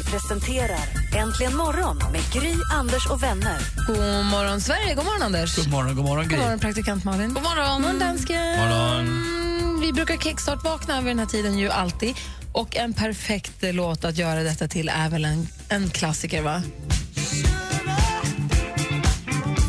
Paul 0.00 0.12
presenterar 0.12 0.80
Äntligen 1.16 1.56
morgon 1.56 1.98
med 2.12 2.20
Gry, 2.32 2.54
Anders 2.72 3.06
och 3.06 3.22
vänner. 3.22 3.58
God 3.86 4.26
morgon, 4.26 4.60
Sverige. 4.60 4.94
God 4.94 5.04
morgon, 5.04 5.22
Anders. 5.22 5.56
God 5.56 5.70
morgon, 5.70 5.96
god 5.96 6.04
morgon, 6.04 6.28
Gry. 6.28 6.36
God 6.36 6.44
morgon, 6.44 6.58
praktikant 6.58 7.04
Malin. 7.04 7.34
God 7.34 7.42
morgon, 7.42 7.72
God 7.72 7.80
morgon 7.82 7.98
dansken. 7.98 8.58
morgon. 8.58 9.80
Vi 9.80 9.92
brukar 9.92 10.16
kickstart-vakna 10.16 11.00
vid 11.00 11.10
den 11.10 11.18
här 11.18 11.26
tiden 11.26 11.58
ju 11.58 11.70
alltid. 11.70 12.16
Och 12.52 12.76
en 12.76 12.92
perfekt 12.94 13.52
låt 13.60 14.04
att 14.04 14.18
göra 14.18 14.42
detta 14.42 14.68
till 14.68 14.88
är 14.88 15.08
väl 15.08 15.24
en, 15.24 15.48
en 15.68 15.90
klassiker, 15.90 16.42
va? 16.42 16.62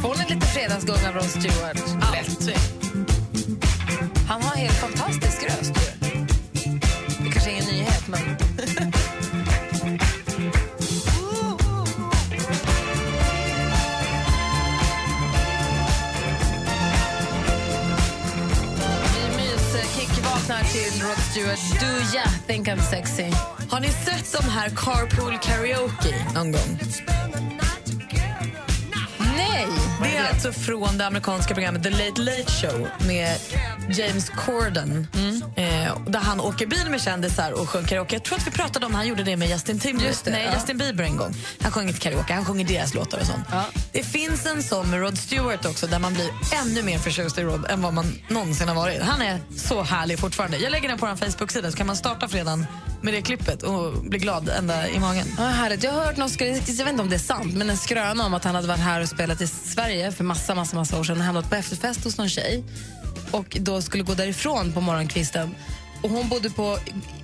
Får 0.02 0.16
ni 0.18 0.36
lite 0.36 0.48
fredagsgung 0.48 1.06
av 1.08 1.14
Rod 1.14 1.30
Stewart? 1.30 1.78
Lätt. 2.14 2.58
Stewart. 21.56 21.80
Do 21.80 22.18
ya 22.18 22.24
think 22.48 22.68
I'm 22.68 22.80
sexy? 22.80 23.32
Har 23.70 23.80
ni 23.80 23.88
sett 23.88 24.42
de 24.42 24.50
här 24.50 24.70
carpool 24.70 25.38
karaoke 25.38 26.16
någon 26.36 26.52
gång? 26.52 26.80
Nej! 29.20 29.68
Är 30.22 30.30
alltså 30.30 30.52
från 30.52 30.98
det 30.98 31.08
amerikanska 31.08 31.54
programmet 31.54 31.84
The 31.84 31.90
Late 31.90 32.22
Late 32.22 32.52
Show 32.52 32.88
med 33.08 33.38
James 33.90 34.30
Corden. 34.30 35.08
Eh, 35.56 35.98
där 36.08 36.20
han 36.20 36.40
åker 36.40 36.68
bil 36.68 36.90
med 36.90 37.02
kändisar 37.02 37.52
och 37.52 37.70
sjunger 37.70 37.88
karaoke. 37.88 38.16
Jag 38.16 38.24
tror 38.24 38.38
att 38.38 38.48
vi 38.48 38.52
pratade 38.52 38.86
om 38.86 38.96
han 38.96 39.08
gjorde 39.08 39.24
det 39.24 39.38
med 39.38 39.50
Justin, 39.50 39.80
Timber, 39.80 40.14
nej, 40.32 40.44
ja. 40.46 40.54
Justin 40.54 40.78
Bieber 40.78 41.04
en 41.04 41.18
gång. 41.18 41.36
Han 41.62 41.72
sjunger 41.72 41.88
inte 41.88 42.00
karaoke, 42.00 42.34
han 42.34 42.46
sjunger 42.46 42.66
deras 42.66 42.94
låtar 42.94 43.20
och 43.20 43.26
sånt. 43.26 43.46
Ja. 43.52 43.66
Det 43.92 44.04
finns 44.04 44.46
en 44.46 44.64
sån 44.64 44.90
med 44.90 45.00
Rod 45.00 45.18
Stewart 45.18 45.66
också 45.66 45.88
där 45.88 46.00
man 46.00 46.14
blir 46.14 46.30
ännu 46.62 46.84
mer 46.84 46.98
förtjust 46.98 47.38
i 47.38 47.44
Rod 47.44 47.66
än 47.70 47.82
vad 47.82 47.94
man 47.94 48.22
någonsin 48.28 48.68
har 48.68 48.76
varit. 48.76 49.02
Han 49.02 49.22
är 49.22 49.40
så 49.58 49.82
härlig 49.82 50.20
fortfarande. 50.20 50.58
Jag 50.58 50.72
lägger 50.72 50.90
den 50.90 50.98
på 50.98 51.06
vår 51.06 51.16
Facebook-sida 51.16 51.72
så 51.72 51.78
kan 51.78 51.88
man 51.88 51.96
starta 51.96 52.28
fredagen 52.28 52.66
med 53.02 53.14
det 53.14 53.22
klippet 53.22 53.64
och 53.64 53.94
bli 53.94 54.20
glad 54.20 54.50
ända 54.50 54.90
i 54.90 55.00
magen. 55.00 55.28
Ja, 55.38 55.44
härligt. 55.44 55.84
Jag 55.84 55.92
har 55.92 56.06
hört 56.06 56.18
någon, 56.18 56.30
jag 56.40 56.48
vet 56.56 56.70
inte 56.70 57.02
om 57.02 57.10
det 57.10 57.16
är 57.16 57.20
sant, 57.20 57.54
men 57.54 57.70
en 57.70 57.78
skröna 57.78 58.26
om 58.26 58.34
att 58.34 58.44
han 58.44 58.56
hade 58.56 58.68
varit 58.68 58.80
här 58.80 59.02
och 59.02 59.10
spelat 59.10 59.42
i 59.42 59.48
Sverige 59.48 60.11
för 60.12 60.24
massa, 60.24 60.56
massa, 60.56 60.76
massa 60.76 61.00
år 61.00 61.04
sedan 61.04 61.18
och 61.18 61.24
hamnat 61.24 61.50
på 61.50 61.56
efterfest 61.56 62.04
hos 62.04 62.18
någon 62.18 62.30
tjej 62.30 62.64
och 63.32 63.58
då 63.62 63.82
skulle 63.82 64.04
gå 64.04 64.14
därifrån 64.14 64.72
på 64.74 64.82
morgonkvisten. 64.82 65.56
Och 66.02 66.10
hon 66.10 66.30
bodde 66.30 66.50
på, 66.50 66.78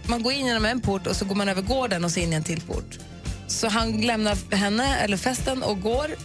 man 0.06 0.24
går 0.24 0.34
in 0.34 0.46
genom 0.46 0.66
en 0.66 0.82
port 0.82 1.08
och 1.08 1.16
så 1.16 1.26
går 1.26 1.36
man 1.36 1.50
över 1.50 1.62
gården 1.62 2.06
och 2.06 2.12
så 2.12 2.20
in 2.20 2.34
i 2.34 2.36
en 2.36 2.44
till 2.44 2.62
port. 2.62 3.00
Så 3.48 3.68
han 3.68 4.02
lämnar 4.02 4.56
henne, 4.56 4.98
eller 4.98 5.18
festen, 5.18 5.64
och 5.64 5.82
går 5.82 6.16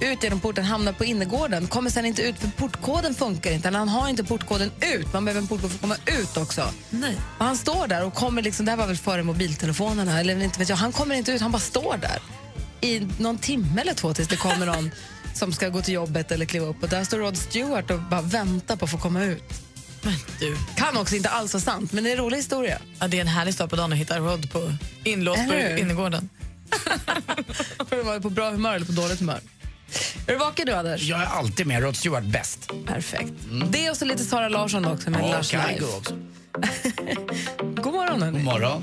ut 0.00 0.22
genom 0.22 0.40
porten, 0.40 0.64
hamnar 0.64 0.92
på 0.92 1.04
innergården, 1.04 1.66
kommer 1.66 1.90
sen 1.90 2.06
inte 2.06 2.22
ut 2.22 2.38
för 2.38 2.48
portkoden 2.48 3.14
funkar 3.14 3.50
inte. 3.50 3.68
Han 3.68 3.88
har 3.88 4.08
inte 4.08 4.24
portkoden 4.24 4.70
ut, 4.80 5.12
man 5.12 5.24
behöver 5.24 5.40
en 5.40 5.48
portkod 5.48 5.70
för 5.70 5.76
att 5.76 5.80
komma 5.80 5.96
ut 6.20 6.36
också. 6.36 6.62
Nej. 6.90 7.16
Och 7.38 7.44
han 7.44 7.56
står 7.56 7.86
där 7.86 8.04
och 8.04 8.14
kommer 8.14 8.42
liksom, 8.42 8.66
det 8.66 8.72
här 8.72 8.78
var 8.78 8.86
väl 8.86 8.96
före 8.96 9.22
mobiltelefonerna, 9.22 10.20
eller 10.20 10.42
inte 10.42 10.58
vet 10.58 10.68
jag, 10.68 10.76
han 10.76 10.92
kommer 10.92 11.14
inte 11.14 11.32
ut, 11.32 11.40
han 11.40 11.52
bara 11.52 11.58
står 11.58 11.96
där 11.96 12.18
i 12.80 13.08
någon 13.18 13.38
timme 13.38 13.80
eller 13.80 13.94
två 13.94 14.14
tills 14.14 14.28
det 14.28 14.36
kommer 14.36 14.66
någon 14.66 14.90
som 15.34 15.52
ska 15.52 15.68
gå 15.68 15.82
till 15.82 15.94
jobbet 15.94 16.32
eller 16.32 16.46
kliva 16.46 16.66
upp 16.66 16.82
och 16.82 16.88
där 16.88 17.04
står 17.04 17.18
Rod 17.18 17.36
Stewart 17.36 17.90
och 17.90 18.00
bara 18.00 18.20
väntar 18.22 18.76
på 18.76 18.84
att 18.84 18.90
få 18.90 18.98
komma 18.98 19.24
ut. 19.24 19.44
Men 20.02 20.14
du, 20.40 20.56
Kan 20.76 20.96
också 20.96 21.16
inte 21.16 21.28
alls 21.28 21.54
vara 21.54 21.60
sant, 21.62 21.92
men 21.92 22.04
det 22.04 22.10
är 22.10 22.16
en 22.16 22.22
rolig 22.24 22.36
historia. 22.36 22.78
ja, 23.00 23.08
det 23.08 23.16
är 23.16 23.20
en 23.20 23.26
härlig 23.28 23.54
start 23.54 23.70
på 23.70 23.76
dagen 23.76 23.92
att 23.92 23.98
hitta 23.98 24.18
Rod 24.18 24.52
på 24.52 24.72
inlåst 25.04 25.48
på 25.48 25.54
innergården. 25.54 26.28
För 27.88 28.00
att 28.00 28.06
vara 28.06 28.20
på 28.20 28.30
bra 28.30 28.50
humör 28.50 28.74
eller 28.74 28.86
på 28.86 28.92
dåligt 28.92 29.18
humör. 29.18 29.40
Är 30.26 30.32
du 30.32 30.38
vaken 30.38 30.66
du, 30.66 30.72
Anders? 30.72 31.02
Jag 31.02 31.20
är 31.20 31.26
alltid 31.26 31.66
med 31.66 31.82
Rod 31.82 31.96
Stewart 31.96 32.24
bäst. 32.24 32.70
Perfekt. 32.86 33.32
Det 33.70 33.90
och 33.90 33.96
så 33.96 34.04
lite 34.04 34.24
Sara 34.24 34.48
Larsson 34.48 34.84
också 34.84 35.10
med 35.10 35.44
Kygo 35.46 35.62
Life. 35.68 35.84
också. 35.96 36.14
God 37.82 37.94
morgon, 37.94 38.22
hörni. 38.22 38.36
God 38.38 38.44
morgon. 38.44 38.82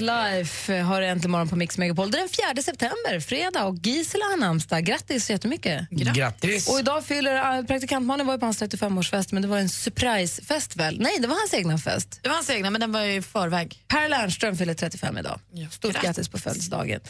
Lush 0.00 0.34
Life 0.34 0.72
har 0.80 1.00
du 1.00 1.06
äntligen 1.06 1.30
morgon 1.30 1.48
på 1.48 1.56
Mix 1.56 1.78
Megapol. 1.78 2.10
Det 2.10 2.18
är 2.18 2.20
den 2.20 2.54
4 2.54 2.62
september, 2.62 3.20
fredag, 3.20 3.64
och 3.64 3.76
Gisela 3.82 4.24
har 4.24 4.36
namnsdag. 4.36 4.84
Grattis 4.84 5.26
så 5.26 5.32
jättemycket. 5.32 5.90
Grattis. 5.90 6.68
Och 6.68 6.78
idag 6.78 7.04
fyller 7.04 7.58
äh, 7.58 7.64
praktikantmannen 7.64 8.26
var 8.26 8.34
ju 8.34 8.40
på 8.40 8.46
hans 8.46 8.62
35-årsfest, 8.62 9.28
men 9.32 9.42
det 9.42 9.48
var 9.48 9.58
en 9.58 9.68
surprisefest 9.68 10.76
väl? 10.76 11.00
Nej, 11.00 11.12
det 11.20 11.26
var 11.26 11.36
hans 11.36 11.54
egna 11.54 11.78
fest. 11.78 12.18
Det 12.22 12.28
var 12.28 12.36
hans 12.36 12.50
egna, 12.50 12.70
men 12.70 12.80
den 12.80 12.92
var 12.92 13.00
ju 13.00 13.14
i 13.14 13.22
förväg. 13.22 13.84
Per 13.88 14.08
Lernström 14.08 14.56
fyller 14.56 14.74
35 14.74 15.18
idag. 15.18 15.40
Ja, 15.52 15.68
Stort 15.70 15.92
grattis. 15.92 16.06
grattis 16.06 16.28
på 16.28 16.38
födelsedagen. 16.38 17.00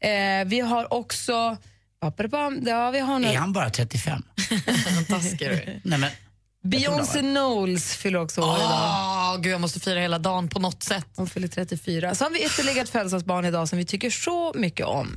Eh, 0.00 0.10
vi 0.46 0.60
har 0.60 0.92
också... 0.92 1.56
Ja, 2.00 2.12
vi 2.90 2.98
har 3.00 3.14
Är 3.16 3.18
några, 3.18 3.38
han 3.38 3.52
bara 3.52 3.70
35? 3.70 4.22
Taskig 5.08 5.38
du 5.38 5.46
är. 5.46 5.80
Nej, 5.84 5.98
men, 5.98 6.10
Beyoncé 6.64 7.20
Knowles 7.20 7.96
fyller 7.96 8.18
också 8.18 8.40
år 8.40 8.56
idag. 8.56 8.70
Åh, 8.70 9.40
gud, 9.40 9.52
jag 9.52 9.60
måste 9.60 9.80
fira 9.80 10.00
hela 10.00 10.18
dagen 10.18 10.48
på 10.48 10.58
något 10.58 10.82
sätt. 10.82 11.06
Hon 11.16 11.26
fyller 11.26 11.48
34. 11.48 12.14
Så 12.14 12.24
har 12.24 12.30
vi 12.30 12.44
ytterligare 12.44 12.80
ett 12.80 12.88
födelsedagsbarn 12.88 13.44
idag 13.44 13.68
som 13.68 13.78
vi 13.78 13.84
tycker 13.84 14.10
så 14.10 14.52
mycket 14.54 14.86
om. 14.86 15.16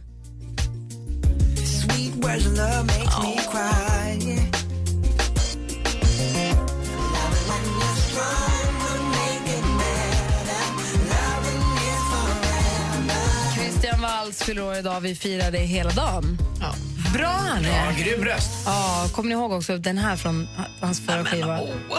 Christian 13.55 14.01
Walls 14.01 14.43
fyller 14.43 14.63
år 14.63 14.75
idag. 14.75 15.01
Vi 15.01 15.15
firar 15.15 15.51
det 15.51 15.57
hela 15.57 15.89
dagen. 15.89 16.37
Ja. 16.61 16.73
Bra 17.17 17.27
han 17.27 17.65
är. 17.65 17.69
ja, 17.69 17.91
grym 17.97 18.25
röst. 18.25 18.49
Ja, 18.65 19.09
kommer 19.11 19.29
ni 19.29 19.35
ihåg 19.35 19.51
också 19.51 19.77
den 19.77 19.97
här 19.97 20.15
från 20.15 20.47
hans 20.79 21.05
förra 21.05 21.25
skiva? 21.25 21.59
Åh, 21.89 21.97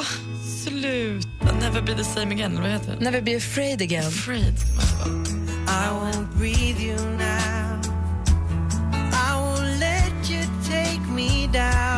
sluta. 0.65 1.29
Never 1.61 1.83
be 1.83 1.95
the 1.95 2.05
same 2.05 2.34
again. 2.34 2.53
eller 2.53 2.62
Vad 2.62 2.71
heter 2.71 2.91
den? 2.93 3.05
Never 3.05 3.21
be 3.21 3.37
afraid 3.37 3.83
again. 3.83 4.07
Afraid. 4.07 4.59
ska 4.59 4.69
man 4.69 5.17
vara. 5.17 5.28
Christian 10.28 11.97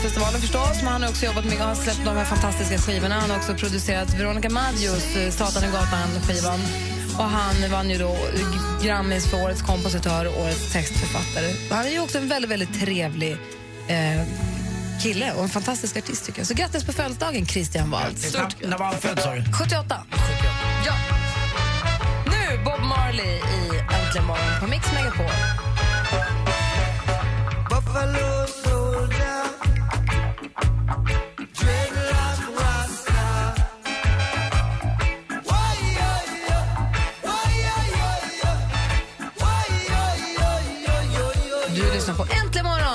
Melodifestivalen 0.00 0.40
förstås, 0.40 0.82
men 0.82 0.92
han 0.92 1.02
har 1.02 1.10
också 1.10 1.26
jobbat 1.26 1.44
med 1.44 1.60
och 1.60 1.66
har 1.66 1.74
släppt 1.74 2.04
de 2.04 2.16
här 2.16 2.24
fantastiska 2.24 2.78
skivorna. 2.78 3.14
Han 3.20 3.30
har 3.30 3.36
också 3.36 3.54
producerat 3.54 4.14
Veronica 4.14 4.50
Maggios 4.50 5.16
eh, 5.16 5.30
Satan 5.30 5.64
i 5.64 5.72
gatan-skivan. 5.72 6.60
Och 7.18 7.24
han 7.24 7.70
vann 7.70 7.90
ju 7.90 7.98
då 7.98 8.16
Grammis 8.82 9.30
för 9.30 9.44
årets 9.44 9.62
kompositör 9.62 10.26
och 10.26 10.42
årets 10.42 10.72
textförfattare. 10.72 11.54
Han 11.70 11.86
är 11.86 11.90
ju 11.90 12.00
också 12.00 12.18
en 12.18 12.28
väldigt, 12.28 12.50
väldigt 12.50 12.80
trevlig 12.80 13.32
eh, 13.88 14.22
kille 15.02 15.32
och 15.32 15.42
en 15.42 15.48
fantastisk 15.48 15.96
artist 15.96 16.26
tycker 16.26 16.40
jag. 16.40 16.46
Så 16.46 16.54
grattis 16.54 16.84
på 16.84 16.92
födelsedagen 16.92 17.46
Christian 17.46 17.90
Waltz. 17.90 18.34
När, 18.34 18.68
när 18.68 18.78
var 18.78 18.86
han 18.86 18.94
född 19.00 19.20
sa 19.20 19.34
du? 19.34 19.52
78. 19.52 19.96
Ja. 20.86 20.94
Nu 22.26 22.64
Bob 22.64 22.80
Marley 22.80 23.36
i 23.36 23.78
Äntligen 23.94 24.26
morgon 24.26 24.60
på 24.60 24.66
Mix 24.66 24.92
Megapol. 24.92 25.30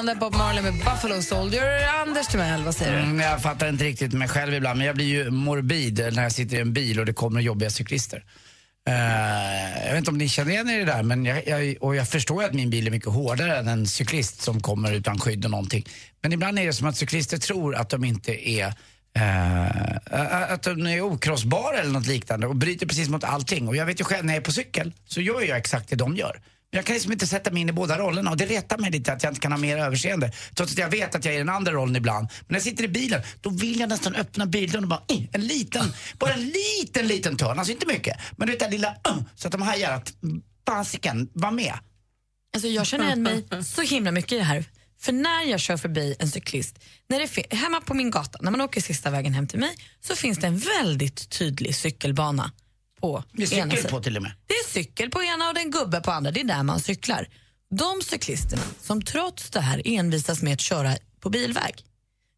Där 0.06 0.16
Bob 0.16 0.36
Marley 0.36 0.64
med 0.64 0.74
Buffalo 0.74 1.22
Soldier. 1.22 1.88
Anders 2.02 2.28
Timell, 2.28 2.64
vad 2.64 2.76
säger 2.76 2.92
du? 2.92 2.98
Mm, 2.98 3.20
jag 3.20 3.42
fattar 3.42 3.70
inte 3.70 3.84
riktigt 3.84 4.14
mig 4.14 4.28
själv 4.28 4.54
ibland, 4.54 4.78
men 4.78 4.88
jag 4.88 4.96
blir 4.96 5.06
ju 5.06 5.32
morbid 5.32 6.10
när 6.14 6.24
jag 6.24 6.32
sitter 6.32 6.58
i 6.58 6.60
en 6.60 6.74
bil 6.74 7.00
och 7.00 7.06
det 7.06 7.14
kommer 7.14 7.42
jobbiga 7.42 7.70
cyklister. 7.70 8.24
Uh, 8.90 9.86
jag 9.86 9.90
vet 9.90 9.98
inte 9.98 10.12
om 10.12 10.18
ni 10.18 10.30
känner 10.30 10.52
igen 10.52 10.70
er 10.70 10.76
i 10.76 10.80
det 10.80 10.86
där, 10.86 11.04
men 11.04 11.26
jag, 11.26 11.48
jag, 11.48 11.76
och 11.82 11.96
jag 11.96 12.10
förstår 12.10 12.42
ju 12.42 12.48
att 12.48 12.54
min 12.54 12.70
bil 12.70 12.88
är 12.88 12.92
mycket 12.92 13.10
hårdare 13.10 13.58
än 13.58 13.68
en 13.68 13.88
cyklist 13.88 14.42
som 14.42 14.62
kommer 14.62 14.92
utan 14.92 15.20
skydd 15.20 15.46
och 15.46 15.52
någonting. 15.52 15.86
Men 16.22 16.34
ibland 16.34 16.60
är 16.60 16.66
det 16.66 16.74
som 16.74 16.88
att 16.88 16.98
cyklister 16.98 17.38
tror 17.38 17.76
att 17.76 17.90
de 17.90 18.04
inte 18.04 18.50
är 18.50 18.68
uh, 19.18 20.52
att 20.52 20.64
de 20.64 20.88
är 20.88 21.02
okrossbara 21.02 21.78
eller 21.78 21.92
något 21.92 22.08
liknande 22.08 22.48
och 22.48 22.56
bryter 22.56 22.86
precis 22.86 23.10
mot 23.10 23.24
allting. 23.24 23.68
Och 23.68 23.76
jag 23.76 23.86
vet 23.86 24.00
ju 24.00 24.04
själv 24.04 24.26
när 24.26 24.34
jag 24.34 24.42
är 24.42 24.46
på 24.46 24.52
cykel 24.52 24.94
så 25.06 25.22
gör 25.22 25.42
jag 25.42 25.58
exakt 25.58 25.90
det 25.90 25.96
de 25.96 26.16
gör. 26.16 26.42
Jag 26.76 26.86
kan 26.86 26.94
liksom 26.94 27.12
inte 27.12 27.28
sätta 27.28 27.52
mig 27.52 27.62
in 27.62 27.70
i 27.70 27.72
båda 27.72 27.98
rollerna 27.98 28.32
och 28.32 28.38
det 28.38 28.46
retar 28.46 28.78
mig 28.78 28.92
lite 28.92 29.14
att 29.14 29.24
jag 29.24 29.32
inte 29.32 29.42
kan 29.42 29.52
ha 29.52 29.60
mer 29.60 29.78
överseende. 29.78 30.32
Trots 30.54 30.72
att 30.72 30.78
jag 30.78 30.90
vet 30.90 31.16
att 31.16 31.26
jag 31.26 31.34
är 31.34 31.36
i 31.36 31.40
den 31.40 31.50
andra 31.50 31.72
rollen 31.72 31.96
ibland. 31.96 32.28
Men 32.40 32.46
när 32.48 32.56
jag 32.56 32.64
sitter 32.64 32.84
i 32.84 32.88
bilen, 32.88 33.22
då 33.42 33.50
vill 33.50 33.80
jag 33.80 33.90
nästan 33.90 34.16
öppna 34.16 34.46
bilen 34.46 34.84
och 34.84 34.90
bara 34.90 35.04
eh, 35.08 35.24
en 35.32 35.48
liten, 35.48 35.94
bara 36.20 36.34
en 36.34 36.46
liten, 36.46 37.08
liten 37.08 37.38
törn. 37.38 37.60
Alltså 37.60 37.72
inte 37.72 37.88
mycket. 37.88 38.18
Men 38.38 38.48
det 38.48 38.60
där 38.60 38.72
lilla 38.72 38.96
så 39.36 39.48
att 39.48 39.52
de 39.52 39.62
hajar 39.62 39.92
att 39.92 40.14
fasiken, 40.68 41.30
var 41.34 41.52
med. 41.52 41.74
Alltså 42.54 42.68
jag 42.68 42.86
känner 42.86 43.06
igen 43.06 43.24
mig 43.24 43.44
så 43.64 43.82
himla 43.82 44.12
mycket 44.12 44.32
i 44.32 44.38
det 44.38 44.44
här. 44.44 44.66
För 45.00 45.12
när 45.12 45.44
jag 45.44 45.60
kör 45.60 45.78
förbi 45.78 46.16
en 46.20 46.30
cyklist, 46.30 46.80
när 47.08 47.20
det 47.20 47.56
hemma 47.56 47.82
på 47.82 47.94
min 47.94 48.12
gata, 48.12 48.40
när 48.42 48.52
man 48.52 48.62
åker 48.62 48.82
sista 48.82 49.10
vägen 49.10 49.34
hem 49.34 49.48
till 49.48 49.60
mig, 49.60 49.76
så 50.02 50.16
finns 50.16 50.38
det 50.38 50.48
en 50.48 50.58
väldigt 50.58 51.30
tydlig 51.30 51.76
cykelbana 51.76 52.52
på 53.02 53.24
Det 53.32 53.44
är 53.44 53.54
ena 53.54 53.76
cykel 53.76 53.92
på 53.92 54.00
till 54.04 54.18
och 54.18 54.24
med. 54.24 54.32
Det 54.48 54.54
är 54.54 54.70
cykel 54.70 55.10
på 55.10 55.24
ena 55.24 55.48
och 55.48 55.54
det 55.54 55.60
är 55.60 55.66
en 55.66 55.72
gubbe 55.72 56.02
på 56.02 56.12
andra. 56.12 56.32
Det 56.32 56.40
är 56.40 56.44
där 56.44 56.64
man 56.64 56.80
cyklar. 56.80 57.28
De 57.72 58.02
cyklisterna 58.02 58.62
som 58.82 59.02
trots 59.02 59.50
det 59.50 59.62
här 59.62 59.82
envisas 59.86 60.42
med 60.42 60.54
att 60.54 60.62
köra 60.62 60.92
på 61.20 61.30
bilväg, 61.30 61.76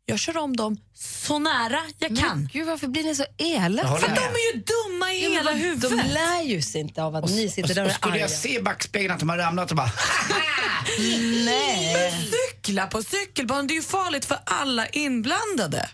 jag 0.06 0.20
kör 0.20 0.38
om 0.38 0.56
dem 0.56 0.78
så 0.94 1.40
nära 1.40 1.80
jag 2.00 2.18
kan. 2.18 2.50
Gud, 2.54 2.68
varför 2.68 2.88
blir 2.88 3.04
ni 3.04 3.16
så 3.16 3.26
elaka? 3.38 3.88
För 3.98 4.08
de 4.08 4.14
med. 4.14 4.20
är 4.24 4.56
ju 4.56 4.64
dumma 4.64 5.14
i 5.14 5.20
hela 5.36 5.52
De 5.52 5.58
huvudet. 5.60 6.06
lär 6.14 6.42
ju 6.44 6.62
sig 6.62 6.82
inte 6.82 7.04
av 7.04 7.16
att 7.16 7.30
ni 7.30 7.50
sitter 7.50 7.76
där 7.76 7.82
Och 7.84 7.88
och 7.90 7.94
skulle 7.96 8.14
arga. 8.14 8.22
jag 8.22 8.30
se 8.32 8.56
i 8.60 8.62
backspegeln 8.62 9.14
att 9.14 9.20
de 9.20 9.30
har 9.30 9.38
ramlat 9.38 9.72
och 9.72 9.78
bara 9.78 9.92
Nej. 11.46 12.14
Cykla 12.54 12.88
på 12.88 13.04
cykelbanan, 13.04 13.68
det 13.68 13.74
är 13.74 13.76
ju 13.76 13.82
farligt 13.82 14.26
för 14.26 14.38
alla 14.46 14.88
inblandade. 14.88 15.90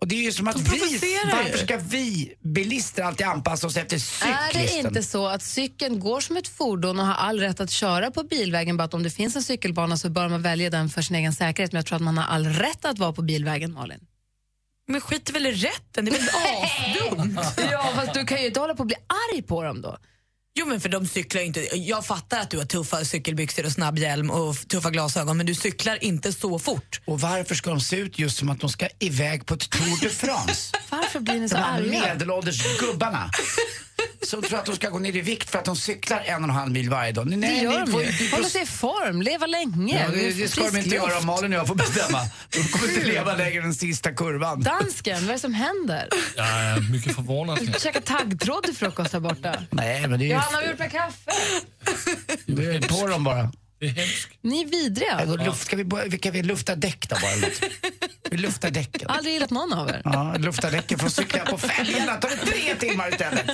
Och 0.00 0.08
det 0.08 0.14
är 0.14 0.22
ju 0.22 0.32
som 0.32 0.48
att 0.48 0.56
vi, 0.56 0.78
varför 1.32 1.58
ska 1.58 1.76
vi 1.76 2.34
bilister 2.40 3.02
alltid 3.02 3.26
anpassa 3.26 3.66
oss 3.66 3.76
efter 3.76 3.96
Är 3.96 4.00
cyklisten? 4.00 4.82
det 4.82 4.88
inte 4.88 5.02
så 5.02 5.26
att 5.26 5.42
cykeln 5.42 6.00
går 6.00 6.20
som 6.20 6.36
ett 6.36 6.48
fordon 6.48 7.00
och 7.00 7.06
har 7.06 7.14
all 7.14 7.40
rätt 7.40 7.60
att 7.60 7.70
köra 7.70 8.10
på 8.10 8.22
bilvägen, 8.22 8.76
bara 8.76 8.84
att 8.84 8.94
om 8.94 9.02
det 9.02 9.10
finns 9.10 9.36
en 9.36 9.42
cykelbana 9.42 9.96
så 9.96 10.08
bör 10.10 10.28
man 10.28 10.42
välja 10.42 10.70
den 10.70 10.88
för 10.88 11.02
sin 11.02 11.16
egen 11.16 11.32
säkerhet. 11.32 11.72
Men 11.72 11.78
jag 11.78 11.86
tror 11.86 11.96
att 11.96 12.02
man 12.02 12.18
har 12.18 12.24
all 12.24 12.46
rätt 12.46 12.84
att 12.84 12.98
vara 12.98 13.12
på 13.12 13.22
bilvägen, 13.22 13.72
Malin. 13.72 14.00
Men 14.88 15.00
skit 15.00 15.30
väl 15.30 15.46
i 15.46 15.52
rätten, 15.52 16.04
det 16.04 16.10
är 16.10 16.18
väl 16.18 16.28
asdumt. 17.14 17.38
Ja, 17.72 17.92
fast 17.94 18.14
du 18.14 18.24
kan 18.24 18.40
ju 18.40 18.46
inte 18.46 18.60
hålla 18.60 18.74
på 18.74 18.82
att 18.82 18.86
bli 18.86 18.96
arg 19.32 19.42
på 19.42 19.62
dem 19.62 19.82
då. 19.82 19.96
Jo 20.58 20.66
men 20.66 20.80
för 20.80 20.88
de 20.88 21.06
cyklar 21.06 21.40
ju 21.40 21.46
inte. 21.46 21.60
Jag 21.76 22.06
fattar 22.06 22.40
att 22.40 22.50
du 22.50 22.58
har 22.58 22.64
tuffa 22.64 23.04
cykelbyxor 23.04 23.64
och 23.66 23.72
snabb 23.72 23.98
hjälm 23.98 24.30
och 24.30 24.56
tuffa 24.68 24.90
glasögon 24.90 25.36
men 25.36 25.46
du 25.46 25.54
cyklar 25.54 26.04
inte 26.04 26.32
så 26.32 26.58
fort. 26.58 27.00
Och 27.04 27.20
varför 27.20 27.54
ska 27.54 27.70
de 27.70 27.80
se 27.80 27.96
ut 27.96 28.18
just 28.18 28.38
som 28.38 28.48
att 28.50 28.60
de 28.60 28.70
ska 28.70 28.88
iväg 28.98 29.46
på 29.46 29.54
ett 29.54 29.70
Tour 29.70 30.00
de 30.02 30.08
France? 30.08 30.76
Varför 30.90 31.20
blir 31.20 31.34
ni 31.40 31.48
så 31.48 31.54
De 31.56 31.62
här 31.62 31.78
arga? 31.80 31.90
medelålders 31.90 32.78
gubbarna 32.80 33.30
som 34.22 34.42
tror 34.42 34.58
att 34.58 34.66
de 34.66 34.76
ska 34.76 34.88
gå 34.88 34.98
ner 34.98 35.16
i 35.16 35.20
vikt 35.20 35.50
för 35.50 35.58
att 35.58 35.64
de 35.64 35.76
cyklar 35.76 36.22
en 36.26 36.36
och 36.36 36.48
en 36.48 36.54
halv 36.54 36.72
mil 36.72 36.90
varje 36.90 37.12
dag. 37.12 37.26
Nej, 37.26 37.38
Det 37.38 37.62
gör 37.62 37.70
ni 37.70 37.78
de 37.78 37.92
får 37.92 38.02
ju. 38.02 38.30
Hålla 38.30 38.48
sig 38.48 38.62
i 38.62 38.66
form, 38.66 39.22
leva 39.22 39.46
länge. 39.46 40.04
Ja, 40.06 40.14
det, 40.14 40.30
det 40.32 40.48
ska 40.48 40.70
de 40.70 40.76
inte 40.78 40.94
göra 40.94 41.18
om. 41.18 41.26
Malin 41.26 41.52
och 41.52 41.58
jag 41.58 41.66
får 41.66 41.74
bestämma. 41.74 42.18
De 42.50 42.62
kommer 42.64 42.94
inte 42.94 43.06
leva 43.06 43.34
längre 43.36 43.56
än 43.58 43.62
den 43.62 43.74
sista 43.74 44.12
kurvan. 44.12 44.60
Dansken, 44.62 45.16
vad 45.20 45.28
är 45.28 45.32
det 45.32 45.38
som 45.38 45.54
händer? 45.54 46.08
Jag 46.36 46.46
är 46.46 46.92
mycket 46.92 47.14
förvånad. 47.14 47.58
Du 47.72 47.80
käkar 47.80 48.00
taggtråd 48.00 48.62
till 48.62 48.76
frukost 48.76 49.12
här 49.12 49.20
borta. 49.20 49.54
Nej, 49.70 50.00
men 50.06 50.10
det 50.18 50.24
är 50.24 50.26
ju 50.26 50.32
Johanna, 50.32 50.56
har 50.56 50.62
gjort 50.64 50.78
med 50.78 50.92
kaffe? 50.92 51.30
det 52.46 52.64
är 52.64 53.00
på 53.00 53.06
dem 53.06 53.24
bara. 53.24 53.52
Det 53.80 53.86
är 53.86 53.90
hemskt. 53.90 54.28
Ni 54.42 54.60
är 54.62 54.66
vidriga. 54.66 55.16
Ja, 55.20 55.24
då 55.36 55.44
luft, 55.44 55.62
ska 55.66 55.76
vi, 55.76 55.84
börja- 55.84 56.08
vi, 56.08 56.18
kan 56.18 56.32
vi 56.32 56.42
lufta 56.42 56.74
däck 56.76 57.08
då 57.08 57.16
bara? 57.22 57.36
något? 57.36 57.62
Vi 58.30 58.36
luftar 58.36 58.70
däcken. 58.70 59.08
Aldrig 59.10 59.34
gillat 59.34 59.50
någon 59.50 59.72
av 59.72 59.88
er. 59.88 60.02
Ja, 60.04 60.36
lufta 60.38 60.70
däcken 60.70 60.98
för 60.98 61.06
att 61.06 61.12
cykla 61.12 61.44
på 61.46 61.58
fälgarna. 61.58 62.16
tar 62.16 62.30
det 62.30 62.36
tre 62.36 62.74
timmar 62.88 63.08
istället. 63.08 63.46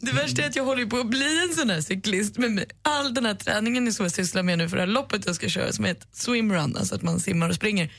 Det 0.00 0.12
värsta 0.12 0.42
är 0.42 0.46
att 0.48 0.56
jag 0.56 0.64
håller 0.64 0.86
på 0.86 0.98
att 0.98 1.06
bli 1.06 1.42
en 1.48 1.54
sån 1.54 1.70
här 1.70 1.80
cyklist 1.80 2.38
med 2.38 2.72
all 2.82 3.14
den 3.14 3.26
här 3.26 3.34
träningen 3.34 3.92
som 3.94 4.04
jag 4.04 4.12
sysslar 4.12 4.42
med 4.42 4.58
nu 4.58 4.68
för 4.68 4.76
det 4.76 4.82
här 4.82 4.86
loppet 4.86 5.26
jag 5.26 5.34
ska 5.34 5.48
köra 5.48 5.72
som 5.72 5.84
är 5.84 5.90
ett 5.90 6.06
swimrun, 6.12 6.76
alltså 6.76 6.94
att 6.94 7.02
man 7.02 7.20
simmar 7.20 7.48
och 7.48 7.54
springer. 7.54 7.92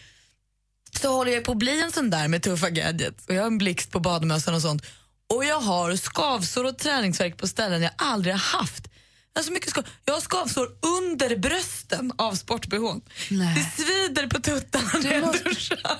Så 1.02 1.14
håller 1.14 1.31
jag 1.31 1.44
på 1.44 1.52
att 1.52 1.58
bli 1.58 1.81
en 1.81 1.92
sån 1.92 2.10
där 2.10 2.28
med 2.28 2.44
tuffa 2.44 2.70
gadgets 2.70 3.26
och 3.28 3.34
jag 3.36 3.42
har 3.42 3.48
en 3.48 3.58
blixt 3.58 3.92
på 3.92 4.00
badmössan 4.00 4.56
och 4.56 4.62
sånt. 4.62 4.86
Och 5.34 5.46
jag 5.46 5.60
har 5.60 5.96
skavsår 5.96 6.64
och 6.64 6.78
träningsvärk 6.78 7.38
på 7.38 7.48
ställen 7.48 7.81
jag 7.81 7.92
aldrig 7.98 8.34
har 8.34 8.58
haft. 8.60 8.88
Alltså 9.36 9.52
mycket 9.52 9.70
skav. 9.70 9.88
Jag 10.06 10.14
har 10.14 10.22
skavsår 10.22 10.68
under 11.00 11.36
brösten 11.36 12.12
av 12.18 12.34
sport-bhn. 12.36 13.02
Nej. 13.30 13.56
Det 13.78 13.84
svider 13.84 14.28
på 14.28 14.42
tuttarna 14.42 14.92
när 15.04 15.14
jag 15.14 15.26
måste- 15.26 15.44
duschar. 15.50 15.98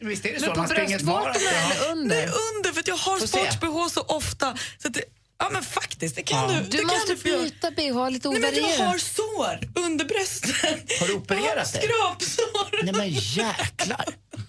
Visst 0.00 0.24
är 0.26 0.32
det 0.32 0.40
så? 0.40 0.44
Men 0.46 0.54
på 0.54 0.60
Man 0.60 0.68
springer 0.68 0.96
ett 0.96 1.02
bröstvårtorna 1.02 1.50
eller 1.50 1.92
under? 1.92 2.16
Nej, 2.16 2.28
under 2.56 2.72
för 2.72 2.80
att 2.80 2.88
jag 2.88 2.96
har 2.96 3.18
sport-bh 3.26 3.88
så 3.88 4.00
ofta. 4.00 4.56
Så 4.78 4.88
att 4.88 4.94
det, 4.94 5.02
ja 5.38 5.50
men 5.52 5.62
faktiskt, 5.62 6.16
det 6.16 6.22
kan 6.22 6.48
du. 6.48 6.54
det 6.54 6.60
Du 6.70 6.78
kan 6.78 6.86
måste 6.86 7.14
du 7.14 7.22
byta 7.22 7.70
bh, 7.70 8.10
lite 8.10 8.28
Nej, 8.28 8.40
men 8.40 8.54
jag 8.54 8.64
ovarierat. 8.64 8.78
har 8.92 8.98
sår 8.98 9.82
under 9.84 10.04
brösten. 10.04 10.80
Har 11.00 11.06
du 11.06 11.12
opererat 11.14 11.72
dig? 11.72 11.82
skrapsår. 11.82 12.84
Nej 12.84 12.92
men 12.94 13.08
jäklar. 13.10 14.04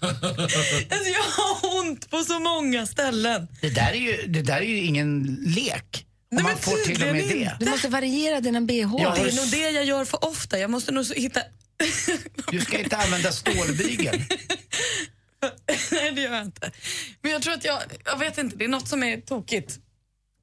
Alltså, 0.90 1.08
jag 1.10 1.22
har 1.22 1.78
ont 1.78 2.10
på 2.10 2.24
så 2.24 2.38
många 2.38 2.86
ställen. 2.86 3.48
Det 3.60 3.70
där 3.70 3.90
är 3.90 3.94
ju, 3.94 4.26
det 4.26 4.42
där 4.42 4.56
är 4.56 4.62
ju 4.62 4.76
ingen 4.84 5.38
lek. 5.46 6.06
Nej, 6.30 6.42
man 6.42 6.52
men 6.52 6.62
får 6.62 6.76
till 6.76 7.02
och 7.02 7.16
med 7.16 7.28
det. 7.28 7.56
Du 7.60 7.70
måste 7.70 7.88
variera 7.88 8.40
dina 8.40 8.60
bh. 8.60 8.94
Ja, 8.98 9.14
Det 9.14 9.20
är 9.20 9.36
nog 9.36 9.50
det 9.50 9.70
jag 9.70 9.84
gör 9.84 10.04
för 10.04 10.24
ofta. 10.24 10.58
Jag 10.58 10.70
måste 10.70 10.92
nog 10.92 11.06
hitta... 11.16 11.40
Du 12.50 12.60
ska 12.60 12.78
inte 12.78 12.96
använda 12.96 13.32
stålbygeln. 13.32 14.18
Nej, 15.92 16.12
det 16.12 16.20
gör 16.20 16.32
jag 16.32 16.42
inte. 16.42 16.70
Men 17.22 17.32
jag 17.32 17.42
tror 17.42 17.54
att 17.54 17.64
jag... 17.64 17.78
Jag 18.04 18.18
vet 18.18 18.38
inte, 18.38 18.56
det 18.56 18.64
är 18.64 18.68
något 18.68 18.88
som 18.88 19.02
är 19.02 19.20
tokigt. 19.20 19.78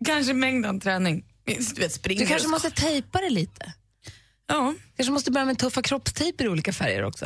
Kanske 0.05 0.33
mängden 0.33 0.79
träning. 0.79 1.25
Du 1.45 1.81
vet, 1.81 2.03
Du 2.03 2.25
kanske 2.25 2.47
måste 2.47 2.71
tejpa 2.71 3.21
det 3.21 3.29
lite. 3.29 3.73
Ja. 4.47 4.73
kanske 4.95 5.11
måste 5.11 5.31
börja 5.31 5.45
med 5.45 5.57
tuffa 5.59 5.81
kroppstejper 5.81 6.45
i 6.45 6.47
olika 6.47 6.73
färger 6.73 7.03
också. 7.03 7.25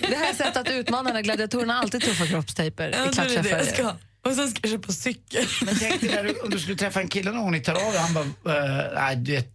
Det 0.00 0.16
här 0.16 0.26
är 0.26 0.30
ett 0.30 0.36
sätt 0.36 0.56
att 0.56 0.70
utmana 0.70 1.12
när 1.12 1.22
gladiatorerna 1.22 1.74
alltid 1.74 2.02
tuffa 2.02 2.26
kroppstejper 2.26 2.90
Jag 2.90 3.08
i 3.08 3.12
tror 3.12 3.96
är. 4.24 4.28
Och 4.30 4.34
sen 4.36 4.50
ska 4.50 4.58
jag 4.62 4.70
köpa 4.70 4.92
cykel. 4.92 5.46
Men 5.66 5.74
tänk 5.80 6.00
dig 6.00 6.10
när 6.14 6.24
du, 6.24 6.40
om 6.40 6.50
du 6.50 6.58
skulle 6.58 6.76
träffa 6.76 7.00
en 7.00 7.08
kille 7.08 7.30
någon 7.32 7.40
gång, 7.42 7.52
ni 7.52 7.60
tar 7.60 7.74
av 7.86 7.92
dig 7.92 8.00
han 8.00 8.14
bara, 8.14 8.24
eh, 8.58 8.92
nej 8.94 9.16
du 9.16 9.32
vet, 9.32 9.48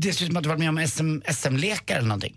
det 0.00 0.12
ser 0.12 0.22
ut 0.24 0.28
som 0.28 0.36
att 0.36 0.42
du 0.42 0.48
varit 0.48 0.58
med 0.60 0.68
om 0.68 0.86
SM, 0.88 1.18
SM-lekar 1.34 1.96
eller 1.96 2.08
någonting. 2.08 2.36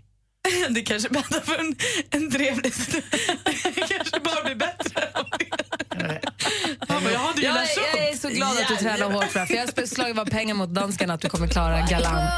Det 0.70 0.80
kanske 0.82 1.08
bäddar 1.08 1.40
för 1.40 1.58
en, 1.58 1.76
en 2.10 2.30
trevlig 2.30 2.74
stund. 2.74 3.02
Det 3.74 3.88
kanske 3.88 4.20
bara 4.20 4.44
blir 4.44 4.54
bättre. 4.54 5.08
Ja, 6.88 7.00
men 7.04 7.12
jag 7.12 7.18
hade 7.20 7.40
ju 7.40 7.46
Jag, 7.46 7.56
är- 7.56 7.96
jag 7.98 8.08
är 8.08 8.16
så 8.16 8.28
glad 8.28 8.50
att 8.58 8.68
du 8.68 8.76
tränar 8.76 9.10
hårt 9.10 9.24
för 9.24 9.40
det 9.40 9.46
för 9.46 9.54
jag 9.54 9.66
har 9.76 9.86
slagit 9.86 10.16
vad 10.16 10.30
pengar 10.30 10.54
mot 10.54 10.68
dansken 10.74 11.10
att 11.10 11.20
du 11.20 11.28
kommer 11.28 11.46
klara 11.48 11.80
galant. 11.90 12.30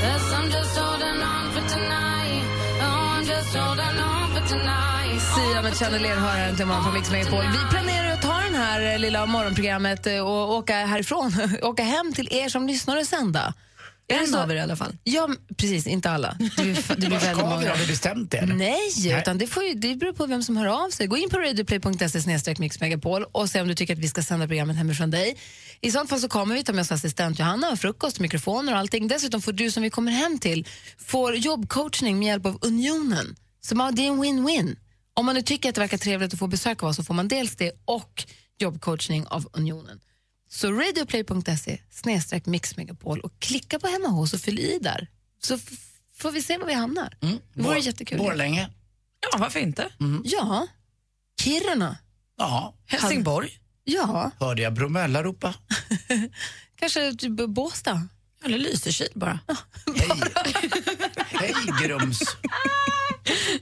Guess 0.00 0.32
I'm 0.32 0.50
just 0.50 0.78
holding 0.78 1.22
on 1.22 1.44
for 1.54 1.64
tonight. 1.74 2.42
Oh, 2.80 3.16
I'm 3.16 3.24
just 3.26 3.56
holding 3.56 3.98
on 4.10 4.26
for 4.34 4.48
tonight. 4.48 5.20
Sia 5.34 5.62
med 5.62 5.76
Chandelier 5.76 6.14
hör 6.14 6.28
här 6.28 6.64
morgon 6.64 6.84
på 6.84 6.90
Mix 6.92 7.10
Megapol. 7.10 7.44
Vi 7.52 7.70
planerar 7.70 8.12
att 8.12 8.22
ta 8.22 8.34
den 8.40 8.54
här 8.54 8.92
eh, 8.92 8.98
lilla 8.98 9.26
morgonprogrammet 9.26 10.06
eh, 10.06 10.20
och 10.20 10.52
åka 10.54 10.74
härifrån, 10.74 11.32
åka 11.62 11.82
hem 11.82 12.12
till 12.12 12.28
er 12.30 12.48
som 12.48 12.66
lyssnar 12.66 12.96
och 12.96 13.06
sända. 13.06 13.54
En 14.08 14.26
så? 14.26 14.38
av 14.38 14.50
er 14.50 14.56
i 14.56 14.60
alla 14.60 14.76
fall. 14.76 14.96
Ja, 15.04 15.28
precis. 15.56 15.86
Inte 15.86 16.10
alla. 16.10 16.36
Blir, 16.38 16.46
det 16.74 16.96
blir 16.96 17.08
väldigt 17.08 17.22
ska 17.22 17.34
vi? 17.34 17.42
många. 17.42 17.70
Har 17.70 17.76
vi 17.76 17.86
bestämt 17.86 18.30
det? 18.30 18.38
eller? 18.38 18.54
Nej, 18.54 19.18
utan 19.20 19.38
det, 19.38 19.46
får 19.46 19.64
ju, 19.64 19.74
det 19.74 19.96
beror 19.96 20.12
på 20.12 20.26
vem 20.26 20.42
som 20.42 20.56
hör 20.56 20.66
av 20.66 20.90
sig. 20.90 21.06
Gå 21.06 21.16
in 21.16 21.30
på 21.30 21.38
radioplay.se 21.38 22.54
mixmegapol 22.58 23.24
och 23.32 23.50
se 23.50 23.60
om 23.60 23.68
du 23.68 23.74
tycker 23.74 23.94
att 23.94 23.98
vi 23.98 24.08
ska 24.08 24.22
sända 24.22 24.46
programmet 24.46 24.76
hemifrån 24.76 25.10
dig. 25.10 25.36
I 25.80 25.90
sånt 25.90 26.10
fall 26.10 26.20
så 26.20 26.28
kommer 26.28 26.54
vi 26.54 26.64
ta 26.64 26.72
med 26.72 26.82
oss 26.82 26.92
assistent 26.92 27.38
Johanna 27.38 27.70
och 27.70 27.78
frukost, 27.78 28.20
mikrofoner 28.20 28.72
och 28.72 28.78
allting. 28.78 29.08
Dessutom 29.08 29.42
får 29.42 29.52
du 29.52 29.70
som 29.70 29.82
vi 29.82 29.90
kommer 29.90 30.12
hem 30.12 30.38
till 30.38 30.66
får 30.98 31.36
jobbcoachning 31.36 32.18
med 32.18 32.28
hjälp 32.28 32.46
av 32.46 32.58
Unionen. 32.60 33.36
Så 33.60 33.76
man, 33.76 33.94
det 33.94 34.02
är 34.02 34.06
en 34.06 34.24
win-win. 34.24 34.76
Om 35.14 35.26
man 35.26 35.34
nu 35.34 35.42
tycker 35.42 35.68
att 35.68 35.74
det 35.74 35.80
verkar 35.80 35.98
trevligt 35.98 36.32
att 36.32 36.38
få 36.38 36.46
besök 36.46 36.82
av 36.82 36.88
oss 36.88 36.96
så 36.96 37.04
får 37.04 37.14
man 37.14 37.28
dels 37.28 37.56
det 37.56 37.72
och 37.84 38.24
jobbcoachning 38.58 39.26
av 39.26 39.48
Unionen. 39.52 40.00
Så 40.48 40.72
radioplay.se 40.72 41.78
snedstreck 41.90 42.46
mixmegapol 42.46 43.20
och 43.20 43.32
klicka 43.38 43.78
på 43.78 43.86
hemma 43.86 44.08
hos 44.08 44.32
och 44.34 44.40
fyll 44.40 44.58
i 44.58 44.78
där. 44.82 45.08
Så 45.42 45.58
får 46.18 46.30
vi 46.30 46.42
se 46.42 46.58
var 46.58 46.66
vi 46.66 46.74
hamnar. 46.74 47.16
Det 47.20 47.26
vore 47.62 47.74
Bor- 47.74 47.86
jättekul. 47.86 48.18
Borlänge. 48.18 48.70
Ja, 49.32 49.38
varför 49.38 49.60
inte? 49.60 49.88
Ja, 50.24 50.66
Kiruna? 51.40 51.98
Ja. 52.36 52.74
Helsingborg? 52.86 53.58
Ja, 53.84 54.30
Hörde 54.40 54.62
jag 54.62 54.74
Bromölla 54.74 55.22
ropa? 55.22 55.54
kanske 56.76 57.14
typ 57.14 57.48
Båstad. 57.48 58.08
Eller 58.44 58.58
Lysekil 58.58 59.08
bara. 59.14 59.40
Hej. 59.96 60.08
Hej 61.26 61.54
Grums. 61.82 62.20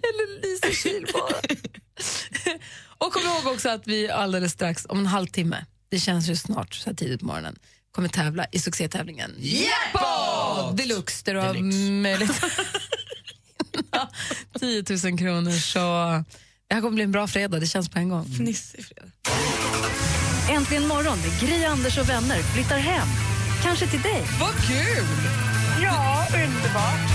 Eller 0.03 0.43
Lysekil 0.43 1.07
bara. 1.13 1.41
och 2.99 3.13
kom 3.13 3.23
ihåg 3.23 3.47
också 3.55 3.69
att 3.69 3.87
vi 3.87 4.11
alldeles 4.11 4.53
strax, 4.53 4.87
om 4.89 4.99
en 4.99 5.07
halvtimme, 5.07 5.65
det 5.97 6.01
känns 6.01 6.29
ju 6.29 6.37
snart 6.37 6.75
så 6.75 6.91
här 6.91 6.97
tidigt 6.97 7.21
på 7.21 7.27
morgonen, 7.27 7.57
kommer 7.93 8.09
tävla 8.09 8.47
i 8.53 8.59
succétävlingen 8.59 9.35
Jackpot 9.39 10.77
Deluxe 10.77 11.23
där 11.25 11.35
du 11.35 11.41
har 11.41 11.55
möjlighet 12.03 12.37
10 14.61 14.85
000 15.11 15.19
kronor. 15.19 15.51
Så 15.51 15.79
det 16.69 16.75
här 16.75 16.81
kommer 16.81 16.95
bli 16.95 17.05
en 17.05 17.13
bra 17.13 17.27
fredag, 17.27 17.61
det 17.61 17.67
känns 17.67 17.89
på 17.89 17.99
en 17.99 18.09
gång. 18.09 18.25
Fnissig 18.25 18.85
fredag. 18.85 19.11
Äntligen 20.51 20.87
morgon 20.87 21.19
med 21.19 21.41
Gry, 21.41 21.65
Anders 21.65 21.99
och 21.99 22.09
vänner 22.09 22.43
flyttar 22.43 22.79
hem. 22.79 23.09
Kanske 23.63 23.87
till 23.87 24.03
dig. 24.03 24.23
Vad 24.41 24.55
kul! 24.67 25.07
Ja, 25.83 26.27
underbart. 26.35 27.11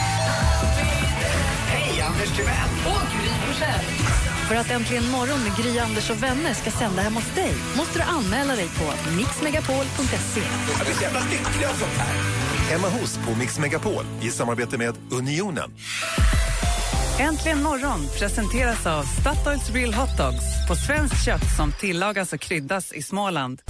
Hej 1.68 2.02
Anders 2.02 2.30
Timell. 2.38 2.70
Och 2.86 3.02
Gry 3.12 3.30
Forssell. 3.46 4.31
För 4.48 4.56
att 4.56 4.72
Äntligen 4.72 5.12
morgon 5.12 5.40
med 5.44 5.58
Gry, 5.58 5.80
Anders 5.80 6.10
och 6.10 6.24
vänner 6.24 6.54
ska 6.54 6.72
sända 6.72 7.02
hemma 7.02 7.20
hos 7.20 7.36
dig 7.36 7.54
måste 7.78 8.00
du 8.00 8.04
anmäla 8.04 8.56
dig 8.56 8.68
på 8.68 9.12
mixmegapol.se. 9.18 10.42
Jag 10.78 10.86
blir 10.86 10.96
så 10.96 11.02
jävla 11.02 11.20
lycklig 11.20 11.66
av 11.66 11.74
sånt 11.74 11.98
här. 11.98 12.16
Hemma 12.72 12.90
hos 12.90 13.18
på 13.18 13.36
Mix 13.36 13.60
Megapol 13.60 14.06
i 14.22 14.32
samarbete 14.32 14.78
med 14.78 14.96
Unionen. 15.12 15.72
Äntligen 17.20 17.64
morgon 17.64 18.00
presenteras 18.20 18.86
av 18.86 19.04
Statoils 19.04 19.70
Real 19.70 19.94
Hot 19.94 20.18
Dogs 20.18 20.68
på 20.68 20.76
svenskt 20.76 21.26
kött 21.26 21.56
som 21.58 21.72
tillagas 21.72 22.34
och 22.34 22.40
kryddas 22.40 22.94
i 22.94 23.02
Småland. 23.02 23.62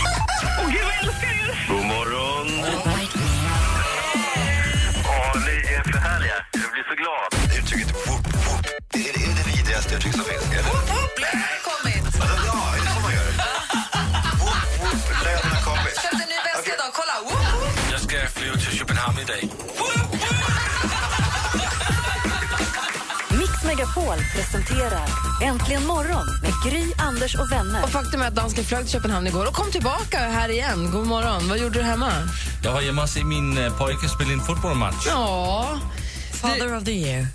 God 1.70 1.86
morgon! 1.86 2.48
Ja, 5.04 5.34
ni 5.46 5.74
är 5.74 5.84
för 5.84 6.00
härliga. 6.00 6.36
Jag 6.52 6.72
blir 6.72 6.84
så 6.90 6.96
glad. 6.96 7.31
Det 9.90 9.96
är 9.96 10.00
det 10.00 10.06
vidrigaste 10.06 10.10
uttryck 10.10 10.14
som 10.14 10.26
finns. 10.26 10.44
Eller? 10.52 10.72
kommit. 11.70 12.16
Ja, 12.20 12.76
är 12.76 12.82
det 12.82 12.94
så 12.94 13.00
man 13.02 13.14
gör? 13.14 13.32
Whoop, 14.40 14.70
whoop, 14.80 15.24
lönen 15.24 15.52
har 15.56 15.62
kommit. 15.62 15.96
Köpte 16.04 16.24
en 16.24 16.30
ny 16.30 16.40
väska 16.48 16.74
idag, 16.76 16.92
kolla! 16.94 17.16
Jag 17.92 18.02
ska 18.02 18.18
flyga 18.40 18.54
till 18.54 18.78
Köpenhamn 18.78 19.20
idag. 19.20 19.50
Mix 23.40 23.64
Megapol 23.64 24.18
presenterar 24.36 25.08
Äntligen 25.42 25.86
morgon 25.88 26.26
med 26.42 26.54
Gry, 26.66 26.92
Anders 26.98 27.36
och 27.36 27.52
vänner. 27.52 27.84
Och 27.84 27.90
faktum 27.90 28.22
är 28.22 28.28
att 28.28 28.36
dansken 28.36 28.64
flög 28.64 28.82
till 28.82 28.92
Köpenhamn 28.92 29.28
igår 29.28 29.48
och 29.48 29.54
kom 29.54 29.72
tillbaka 29.72 30.18
här 30.18 30.50
igen. 30.50 30.92
God 30.92 31.08
morgon. 31.08 31.50
Vad 31.50 31.58
gjorde 31.58 31.80
du 31.80 31.86
hemma? 31.86 32.12
Jag 32.64 32.74
var 32.74 32.82
hemma 32.82 33.04
och 33.04 33.10
se 33.10 33.24
min 33.24 33.72
pojke 33.78 34.10
spela 34.10 34.32
en 34.32 34.42
fotbollsmatch. 34.42 35.06
Ja, 35.08 35.80
Father 36.42 36.78
of 36.78 36.84
the 36.84 36.92
year. 36.92 37.28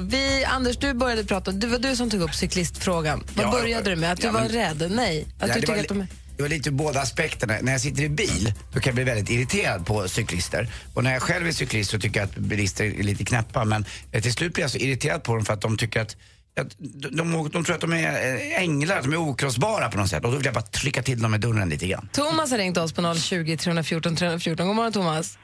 vi, 0.00 0.44
Anders, 0.44 0.76
du 0.76 0.94
började 0.94 1.24
prata. 1.24 1.50
Det 1.52 1.66
var 1.66 1.78
du 1.78 1.96
som 1.96 2.10
tog 2.10 2.20
upp 2.22 2.34
cyklistfrågan. 2.34 3.24
Vad 3.34 3.46
Ja, 3.46 3.50
började 3.50 3.90
du 3.90 3.96
med? 3.96 4.12
Att 4.12 4.20
du 4.20 4.26
ja, 4.26 4.32
var 4.32 4.40
men- 4.40 4.48
rädd? 4.48 4.90
Nej. 4.94 5.26
Att 5.40 5.48
Ja, 5.48 5.54
du 5.54 5.60
det, 5.60 5.66
tycker 5.66 5.80
att 5.80 5.88
de 5.88 6.00
är... 6.00 6.06
det 6.36 6.42
var 6.42 6.48
lite 6.50 6.70
båda 6.70 7.00
aspekterna. 7.00 7.54
När 7.62 7.72
jag 7.72 7.80
sitter 7.80 8.02
i 8.02 8.08
bil 8.08 8.52
då 8.72 8.80
kan 8.80 8.90
jag 8.90 8.94
bli 8.94 9.04
väldigt 9.04 9.30
irriterad 9.30 9.86
på 9.86 10.08
cyklister. 10.08 10.68
Och 10.94 11.04
när 11.04 11.12
jag 11.12 11.22
själv 11.22 11.46
är 11.48 11.52
cyklist 11.52 11.90
så 11.90 11.98
tycker 11.98 12.20
jag 12.20 12.28
att 12.28 12.34
bilister 12.36 12.84
är 12.84 13.02
lite 13.02 13.24
knäppa. 13.24 13.64
Men 13.64 13.84
eh, 14.12 14.22
till 14.22 14.32
slut 14.32 14.54
blir 14.54 14.64
jag 14.64 14.70
så 14.70 14.78
irriterad 14.78 15.22
på 15.22 15.34
dem 15.34 15.44
för 15.44 15.52
att 15.52 15.60
de 15.60 15.76
tycker 15.76 16.00
att 16.00 16.16
att 16.60 16.76
de, 16.78 17.08
de, 17.16 17.48
de 17.52 17.64
tror 17.64 17.74
att 17.74 17.80
de 17.80 17.92
är 17.92 18.34
eh, 18.34 18.60
änglar, 18.62 18.96
att 18.96 19.02
de 19.04 19.12
är 19.12 19.16
okrossbara 19.16 19.88
på 19.90 19.98
något 19.98 20.08
sätt. 20.10 20.24
Och 20.24 20.30
då 20.30 20.36
vill 20.36 20.44
jag 20.46 20.54
bara 20.54 20.62
trycka 20.62 21.02
till 21.02 21.22
dem 21.22 21.34
i 21.34 21.38
dörren 21.38 21.68
lite 21.68 21.86
grann. 21.86 22.08
Thomas 22.12 22.50
har 22.50 22.58
ringt 22.58 22.76
oss 22.76 22.92
på 22.92 23.14
020 23.14 23.56
314 23.56 24.16
314. 24.16 24.66
God 24.66 24.76
morgon, 24.76 24.92
Thomas. 24.92 25.38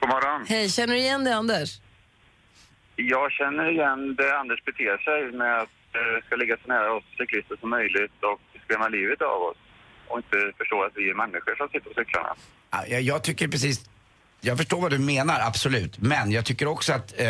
God 0.00 0.08
morgon. 0.08 0.46
Hej, 0.48 0.70
känner 0.70 0.94
du 0.94 1.00
igen 1.00 1.24
dig, 1.24 1.32
Anders? 1.32 1.80
Jag 2.96 3.32
känner 3.32 3.70
igen 3.70 4.14
det 4.14 4.38
Anders 4.38 4.64
beter 4.64 4.98
sig 4.98 5.38
med 5.38 5.58
att 5.60 5.68
eh, 5.92 6.26
ska 6.26 6.36
ligga 6.36 6.56
så 6.62 6.68
nära 6.68 6.92
oss 6.92 7.04
cyklister 7.18 7.56
som 7.60 7.70
möjligt 7.70 8.12
och 8.20 8.40
skrämma 8.64 8.88
livet 8.88 9.22
av 9.22 9.42
oss. 9.42 9.56
Och 10.08 10.18
inte 10.18 10.52
förstå 10.58 10.82
att 10.82 10.92
vi 10.94 11.10
är 11.10 11.14
människor 11.14 11.54
som 11.56 11.68
sitter 11.68 11.90
på 11.90 11.94
cyklarna. 11.94 12.34
Ja, 12.70 12.86
Jag, 12.86 13.02
jag 13.02 13.24
tycker 13.24 13.48
precis, 13.48 13.90
jag 14.40 14.56
förstår 14.56 14.80
vad 14.80 14.90
du 14.90 14.98
menar, 14.98 15.40
absolut. 15.40 15.98
Men 15.98 16.30
jag 16.30 16.44
tycker 16.44 16.66
också 16.68 16.92
att 16.92 17.20
eh, 17.20 17.26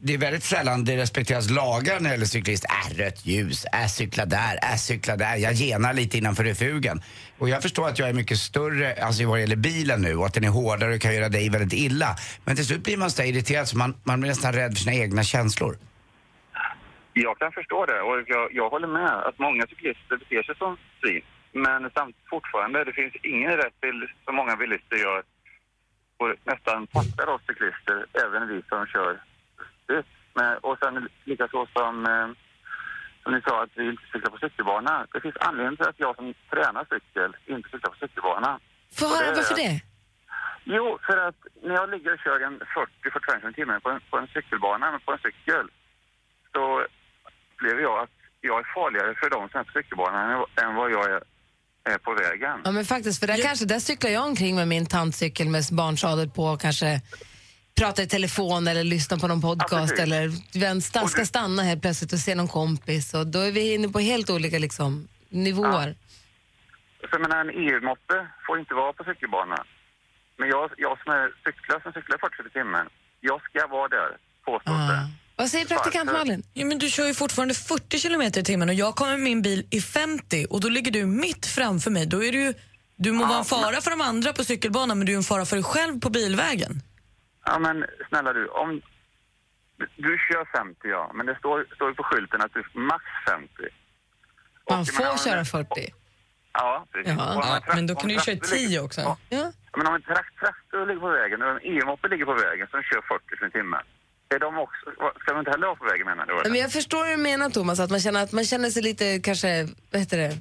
det 0.00 0.14
är 0.14 0.18
väldigt 0.18 0.42
sällan 0.42 0.84
det 0.84 0.96
respekteras 0.96 1.50
lagar 1.50 2.00
när 2.00 2.08
det 2.08 2.14
gäller 2.14 2.26
cyklist. 2.26 2.64
Äh, 2.64 2.98
rött 2.98 3.26
ljus, 3.26 3.64
äh, 3.64 3.86
cykla 3.86 4.26
där, 4.26 4.58
äh, 4.62 4.76
cykla 4.76 5.16
där. 5.16 5.36
Jag 5.36 5.52
genar 5.52 5.92
lite 5.94 6.18
innanför 6.18 6.44
refugen. 6.44 7.00
Och 7.38 7.48
jag 7.48 7.62
förstår 7.62 7.88
att 7.88 7.98
jag 7.98 8.08
är 8.08 8.12
mycket 8.12 8.38
större 8.38 9.04
alltså 9.04 9.26
vad 9.26 9.36
det 9.36 9.40
gäller 9.40 9.56
bilen 9.56 10.02
nu 10.02 10.16
och 10.16 10.26
att 10.26 10.34
den 10.34 10.44
är 10.44 10.48
hårdare 10.48 10.94
och 10.94 11.00
kan 11.00 11.14
göra 11.14 11.28
dig 11.28 11.50
väldigt 11.50 11.72
illa. 11.72 12.16
Men 12.44 12.56
till 12.56 12.66
slut 12.66 12.84
blir 12.84 12.96
man 12.96 13.10
så 13.10 13.22
irriterad 13.22 13.68
så 13.68 13.78
man, 13.78 13.94
man 14.04 14.20
blir 14.20 14.28
nästan 14.28 14.52
rädd 14.52 14.70
för 14.70 14.84
sina 14.84 14.96
egna 14.96 15.22
känslor. 15.22 15.76
Jag 17.12 17.38
kan 17.38 17.52
förstå 17.52 17.86
det 17.86 18.00
och 18.00 18.22
jag, 18.26 18.54
jag 18.54 18.70
håller 18.70 18.88
med 18.88 19.12
att 19.28 19.38
många 19.38 19.66
cyklister 19.66 20.16
beter 20.16 20.42
sig 20.42 20.56
som 20.56 20.76
svin. 21.00 21.22
Men 21.52 21.90
samt 21.90 22.16
fortfarande, 22.30 22.84
det 22.84 22.92
finns 22.92 23.14
ingen 23.22 23.56
rätt 23.56 23.80
till, 23.80 24.08
som 24.24 24.34
många 24.36 24.56
bilister 24.56 24.96
gör, 24.96 25.22
och 26.16 26.34
nästan 26.44 26.86
fattar 26.86 27.26
oss 27.34 27.42
cyklister, 27.46 28.06
även 28.24 28.48
vi 28.48 28.62
som 28.68 28.86
kör 28.86 29.20
ut. 29.90 30.06
Men, 30.34 30.58
och 30.66 30.76
sen 30.82 31.08
likaså 31.24 31.66
som, 31.76 32.06
eh, 32.06 32.28
som 33.22 33.32
ni 33.34 33.40
sa 33.46 33.62
att 33.62 33.70
vi 33.74 33.84
inte 33.90 34.02
cyklar 34.12 34.30
på 34.30 34.38
cykelbana. 34.38 35.06
Det 35.12 35.20
finns 35.20 35.36
anledning 35.40 35.76
till 35.76 35.88
att 35.88 36.00
jag 36.04 36.16
som 36.16 36.34
tränar 36.50 36.84
cykel 36.94 37.36
inte 37.46 37.68
cyklar 37.70 37.90
på 37.94 37.98
cykelbana. 38.06 38.60
Få 38.98 39.06
höra, 39.14 39.34
varför 39.36 39.54
det? 39.54 39.80
Jo, 40.64 40.98
för 41.06 41.16
att 41.26 41.40
när 41.62 41.74
jag 41.74 41.90
ligger 41.90 42.12
och 42.12 42.18
kör 42.18 42.40
en 42.40 42.60
40-45 42.60 43.40
km 43.40 43.54
timmen 43.54 43.80
på 43.80 43.90
en, 43.90 44.00
på 44.10 44.18
en 44.18 44.28
cykelbana, 44.34 44.90
men 44.90 45.00
på 45.00 45.12
en 45.12 45.18
cykel, 45.18 45.64
så 46.52 46.62
upplever 47.54 47.82
jag 47.82 47.98
att 48.02 48.10
jag 48.40 48.58
är 48.58 48.66
farligare 48.74 49.14
för 49.20 49.30
dem 49.30 49.48
som 49.48 49.60
är 49.60 49.64
på 49.64 49.72
cykelbanan 49.72 50.46
än, 50.62 50.74
vad 50.74 50.90
jag 50.90 51.06
är, 51.84 51.98
på 51.98 52.14
vägen. 52.14 52.60
Ja, 52.64 52.70
men 52.70 52.84
faktiskt, 52.84 53.20
för 53.20 53.26
där, 53.26 53.42
kanske, 53.42 53.64
där 53.64 53.78
cyklar 53.78 54.10
jag 54.10 54.24
omkring 54.24 54.56
med 54.56 54.68
min 54.68 54.86
tandcykel 54.86 55.48
med 55.48 55.62
barnsadel 55.72 56.30
på 56.30 56.44
och 56.44 56.60
kanske 56.60 57.00
pratar 57.80 58.02
i 58.02 58.06
telefon 58.06 58.68
eller 58.68 58.84
lyssnar 58.84 59.18
på 59.18 59.28
någon 59.28 59.40
podcast 59.40 59.90
precis. 59.96 59.98
eller 60.00 60.80
sta, 60.80 61.08
ska 61.08 61.24
stanna 61.26 61.62
helt 61.62 61.82
plötsligt 61.82 62.12
och 62.12 62.18
se 62.18 62.34
någon 62.34 62.48
kompis. 62.48 63.14
Och 63.14 63.26
då 63.26 63.38
är 63.38 63.52
vi 63.52 63.74
inne 63.74 63.88
på 63.88 63.98
helt 64.00 64.30
olika 64.30 64.58
liksom, 64.58 65.08
nivåer. 65.28 65.90
För 67.00 67.12
jag 67.18 67.20
menar, 67.20 67.40
en 67.44 67.50
EU-moppe 67.50 68.16
får 68.46 68.58
inte 68.58 68.74
vara 68.74 68.92
på 68.92 69.04
cykelbanan. 69.04 69.64
Men 70.38 70.48
jag, 70.48 70.70
jag 70.76 70.98
som 71.02 71.12
är 71.12 71.24
cyklar, 71.44 71.80
som 71.84 71.92
cyklar 71.92 72.18
40 72.18 72.48
i 72.48 72.52
timmen, 72.58 72.86
jag 73.20 73.38
ska 73.42 73.66
vara 73.66 73.88
där, 73.88 74.10
påstås 74.44 74.72
Ah. 74.76 74.92
det. 74.92 75.08
Vad 75.36 75.48
säger 75.50 75.66
praktikant? 75.66 76.12
Malin? 76.12 76.42
Ja, 76.54 76.64
men 76.66 76.78
du 76.78 76.90
kör 76.90 77.06
ju 77.06 77.14
fortfarande 77.14 77.54
40 77.54 77.98
kilometer 77.98 78.40
i 78.40 78.44
timmen 78.44 78.68
och 78.68 78.74
jag 78.74 78.94
kommer 78.94 79.12
med 79.12 79.20
min 79.20 79.42
bil 79.42 79.66
i 79.70 79.80
50 79.80 80.46
och 80.50 80.60
då 80.60 80.68
ligger 80.68 80.90
du 80.92 81.06
mitt 81.06 81.46
framför 81.46 81.90
mig. 81.90 82.06
Då 82.06 82.24
är 82.24 82.32
du 82.32 82.40
ju, 82.40 82.54
du 82.96 83.12
må 83.12 83.22
Ja, 83.24 83.28
vara 83.28 83.38
en 83.38 83.44
fara 83.44 83.80
för 83.80 83.90
de 83.90 84.00
andra 84.00 84.32
på 84.32 84.44
cykelbanan 84.44 84.98
men 84.98 85.06
du 85.06 85.12
är 85.12 85.16
en 85.16 85.22
fara 85.22 85.44
för 85.46 85.56
dig 85.56 85.62
själv 85.64 86.00
på 86.00 86.10
bilvägen. 86.10 86.82
Ja, 87.44 87.58
men 87.58 87.84
snälla 88.08 88.32
du, 88.32 88.48
om... 88.48 88.82
Du 89.96 90.18
kör 90.28 90.44
50, 90.58 90.78
ja, 90.88 91.10
men 91.14 91.26
det 91.26 91.36
står, 91.38 91.66
står 91.74 91.92
på 91.92 92.02
skylten 92.02 92.40
att 92.42 92.52
du 92.54 92.60
är 92.60 92.78
max 92.78 93.04
50. 93.28 93.48
Och 94.64 94.72
Man 94.72 94.86
får 94.86 95.10
om 95.10 95.18
köra 95.18 95.38
det- 95.38 95.44
40. 95.44 95.94
Ja, 96.52 96.86
precis. 96.92 97.12
Ja. 97.18 97.60
Men 97.74 97.86
då 97.86 97.94
kan 97.94 98.08
du 98.08 98.14
ju 98.14 98.20
köra 98.20 98.36
traktor 98.36 98.56
ligger- 98.56 98.68
10 98.68 98.80
också. 98.80 99.00
Ja. 99.00 99.16
Ja. 99.28 99.52
Men 99.76 99.86
om 99.86 99.94
en 99.94 100.02
trakt- 100.02 100.38
traktor 100.40 100.86
ligger 100.86 101.00
på 101.00 101.08
vägen 101.08 101.42
och 101.42 101.48
en 101.50 101.60
EU-moppe 101.62 102.08
ligger 102.08 102.24
på 102.24 102.34
vägen 102.34 102.66
som 102.70 102.82
kör 102.82 103.02
40 103.08 103.46
i 103.46 103.50
timmen. 103.50 103.82
Är 104.34 104.38
de 104.38 104.58
också, 104.58 104.84
ska 105.20 105.32
de 105.32 105.38
inte 105.38 105.50
heller 105.50 105.66
vara 105.66 105.76
på 105.76 105.84
vägen 105.84 106.06
menar 106.06 106.26
du? 106.26 106.50
Men 106.50 106.60
jag 106.60 106.72
förstår 106.72 107.04
hur 107.04 107.10
du 107.16 107.22
menar 107.22 107.50
Thomas, 107.50 107.80
att 107.80 107.90
man 107.90 108.00
känner, 108.00 108.22
att 108.22 108.32
man 108.32 108.44
känner 108.44 108.70
sig 108.70 108.82
lite 108.82 109.20
kanske, 109.20 109.68
vad 109.90 110.00
heter 110.00 110.18
det, 110.18 110.32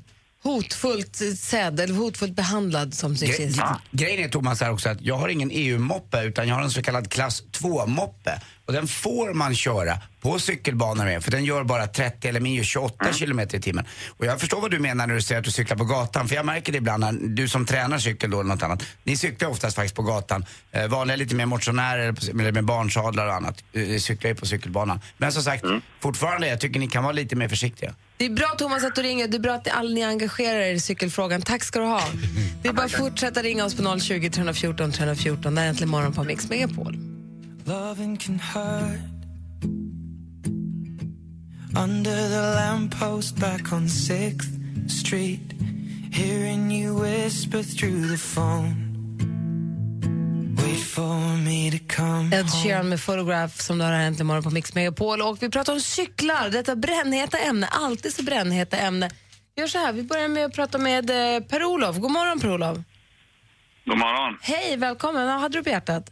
hotfullt 0.43 1.21
sedd 1.39 1.79
eller 1.79 1.93
hotfullt 1.93 2.35
behandlad 2.35 2.93
som 2.93 3.17
cyklist. 3.17 3.59
Gre- 3.59 3.75
Grejen 3.91 4.23
är 4.25 4.29
Thomas 4.29 4.61
här 4.61 4.71
också 4.71 4.89
att 4.89 5.01
jag 5.01 5.15
har 5.17 5.29
ingen 5.29 5.49
EU-moppe 5.53 6.21
utan 6.23 6.47
jag 6.47 6.55
har 6.55 6.61
en 6.63 6.71
så 6.71 6.81
kallad 6.81 7.11
klass 7.11 7.43
2-moppe. 7.51 8.41
Och 8.65 8.73
den 8.73 8.87
får 8.87 9.33
man 9.33 9.55
köra 9.55 9.97
på 10.21 10.39
cykelbanor 10.39 11.05
med 11.05 11.23
för 11.23 11.31
den 11.31 11.45
gör 11.45 11.63
bara 11.63 11.87
30 11.87 12.27
eller 12.27 12.39
min 12.39 12.53
gör 12.53 12.63
28 12.63 13.13
kilometer 13.13 13.57
i 13.57 13.61
timmen. 13.61 13.85
Och 14.17 14.25
jag 14.25 14.39
förstår 14.39 14.61
vad 14.61 14.71
du 14.71 14.79
menar 14.79 15.07
när 15.07 15.15
du 15.15 15.21
säger 15.21 15.39
att 15.39 15.45
du 15.45 15.51
cyklar 15.51 15.77
på 15.77 15.83
gatan 15.83 16.27
för 16.27 16.35
jag 16.35 16.45
märker 16.45 16.71
det 16.71 16.77
ibland 16.77 17.03
när 17.03 17.11
du 17.11 17.47
som 17.47 17.65
tränar 17.65 17.97
cykel 17.97 18.31
då 18.31 18.39
eller 18.39 18.49
något 18.49 18.63
annat. 18.63 18.83
Ni 19.03 19.17
cyklar 19.17 19.49
oftast 19.49 19.75
faktiskt 19.75 19.95
på 19.95 20.01
gatan. 20.01 20.45
Eh, 20.71 20.87
vanliga 20.87 21.17
lite 21.17 21.35
mer 21.35 21.45
motionärer 21.45 22.15
eller 22.29 22.51
med 22.51 22.65
barnsadlar 22.65 23.27
och 23.27 23.33
annat 23.33 23.63
eh, 23.73 23.97
cyklar 23.97 24.29
ju 24.29 24.35
på 24.35 24.45
cykelbanan. 24.45 25.01
Men 25.17 25.31
som 25.31 25.43
sagt, 25.43 25.65
fortfarande 25.99 26.47
jag 26.47 26.59
tycker 26.59 26.79
ni 26.79 26.87
kan 26.87 27.03
vara 27.03 27.13
lite 27.13 27.35
mer 27.35 27.49
försiktiga. 27.49 27.95
Det 28.17 28.25
är 28.25 28.29
bra 28.29 28.47
Thomas 28.47 28.83
att 28.83 28.95
du 28.95 29.01
ringer. 29.01 29.27
Det 29.27 29.37
är 29.37 29.39
bra 29.39 29.53
att 29.53 29.67
alla 29.67 29.89
ni 29.89 30.03
engagerar 30.03 30.59
er 30.59 30.73
i 30.73 30.79
cykelfrågan. 30.79 31.41
Tack 31.41 31.63
ska 31.63 31.79
du 31.79 31.85
ha. 31.85 32.03
Det 32.61 32.69
är 32.69 32.73
bara 32.73 32.85
att 32.85 32.91
fortsätta 32.91 33.41
ringa 33.41 33.65
oss 33.65 33.75
på 33.75 33.99
020 33.99 34.29
314 34.29 34.91
314. 34.91 35.55
Det 35.55 35.61
är 35.61 35.67
äntligen 35.67 35.89
morgon 35.89 36.13
på 36.13 36.23
Mix 36.23 36.49
Megapol. 36.49 36.97
Loving 37.65 38.17
can 38.17 38.39
hurt. 38.39 39.18
Under 41.83 42.29
the 42.29 42.41
lamppost 42.55 43.39
back 43.39 43.73
on 43.73 43.87
6th 43.87 44.89
Street 44.89 45.53
Hearing 46.11 46.71
you 46.71 46.93
whisper 46.93 47.63
through 47.63 48.07
the 48.07 48.17
phone 48.17 48.75
Wait 50.57 50.79
for 50.79 51.37
me 51.37 51.71
to 51.71 51.95
come 51.95 52.33
Ed 52.33 52.45
Sheeran 52.49 52.89
med 52.89 52.99
Photograph 52.99 53.57
som 53.57 53.77
du 53.77 53.83
har 53.83 53.91
här 53.91 54.07
äntligen 54.07 54.27
morgon 54.27 54.43
på 54.43 54.49
Mix 54.49 54.75
Megapol. 54.75 55.21
Och 55.21 55.43
vi 55.43 55.49
pratar 55.49 55.73
om 55.73 55.79
cyklar, 55.79 56.49
detta 56.49 56.75
brännheta 56.75 57.37
ämne, 57.37 57.67
alltid 57.67 58.13
så 58.13 58.23
brännheta 58.23 58.77
ämne. 58.77 59.09
Vi 59.55 59.61
gör 59.61 59.67
så 59.67 59.77
här, 59.77 59.93
vi 59.93 60.03
börjar 60.03 60.27
med 60.27 60.45
att 60.45 60.53
prata 60.53 60.77
med 60.77 61.09
eh, 61.09 61.43
Per-Olof. 61.43 61.97
God 61.97 62.11
morgon 62.11 62.39
Per-Olof. 62.39 62.77
God 63.85 63.97
morgon. 63.97 64.37
Hej, 64.41 64.77
välkommen. 64.77 65.27
Vad 65.27 65.39
hade 65.39 65.57
du 65.57 65.63
på 65.63 65.69
hjärtat? 65.69 66.11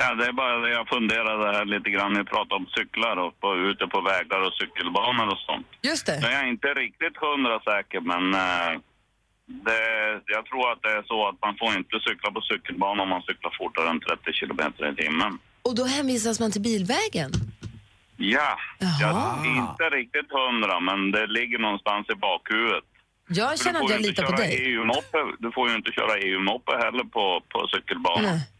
Ja, 0.00 0.14
det 0.14 0.26
är 0.26 0.32
bara 0.32 0.56
det 0.64 0.70
jag 0.70 0.88
funderade 0.88 1.44
här 1.56 1.64
lite 1.64 1.90
grann. 1.90 2.12
Ni 2.12 2.24
pratar 2.24 2.56
om 2.56 2.66
cyklar 2.78 3.16
och 3.24 3.40
på, 3.40 3.48
ute 3.70 3.86
på 3.86 4.00
vägar 4.00 4.40
och 4.46 4.54
cykelbanor 4.60 5.26
och 5.34 5.42
sånt. 5.48 5.66
Just 5.90 6.06
det. 6.06 6.18
Jag 6.22 6.32
är 6.32 6.46
inte 6.54 6.68
riktigt 6.84 7.16
hundra 7.26 7.56
säker, 7.70 8.00
men 8.12 8.24
eh, 8.34 8.70
det, 9.66 9.82
jag 10.36 10.42
tror 10.48 10.72
att 10.72 10.82
det 10.82 10.92
är 10.98 11.02
så 11.12 11.28
att 11.28 11.38
man 11.46 11.54
får 11.60 11.70
inte 11.80 11.96
cykla 12.08 12.28
på 12.36 12.40
cykelbana 12.40 13.02
om 13.02 13.08
man 13.08 13.22
cyklar 13.22 13.52
fortare 13.58 13.88
än 13.88 14.00
30 14.00 14.32
kilometer 14.32 14.82
i 14.92 14.94
timmen. 15.02 15.32
Och 15.62 15.74
då 15.74 15.84
hänvisas 15.84 16.40
man 16.40 16.50
till 16.52 16.66
bilvägen? 16.70 17.30
Ja, 18.16 18.50
jag 19.00 19.10
är 19.10 19.56
inte 19.64 19.84
riktigt 19.98 20.30
hundra, 20.40 20.80
men 20.80 21.10
det 21.10 21.26
ligger 21.26 21.58
någonstans 21.58 22.06
i 22.14 22.14
bakhuvudet. 22.14 22.84
Jag 23.28 23.50
För 23.50 23.64
känner 23.64 23.80
att 23.84 23.90
jag 23.90 24.00
litar 24.00 24.22
på 24.22 24.36
köra 24.36 24.46
dig. 24.46 24.72
EU-moppe. 24.72 25.18
Du 25.38 25.52
får 25.52 25.68
ju 25.70 25.74
inte 25.76 25.90
köra 25.92 26.14
EU-moppe 26.18 26.72
heller 26.84 27.04
på, 27.04 27.42
på 27.52 27.58
cykelbanan. 27.74 28.24
Nej. 28.24 28.59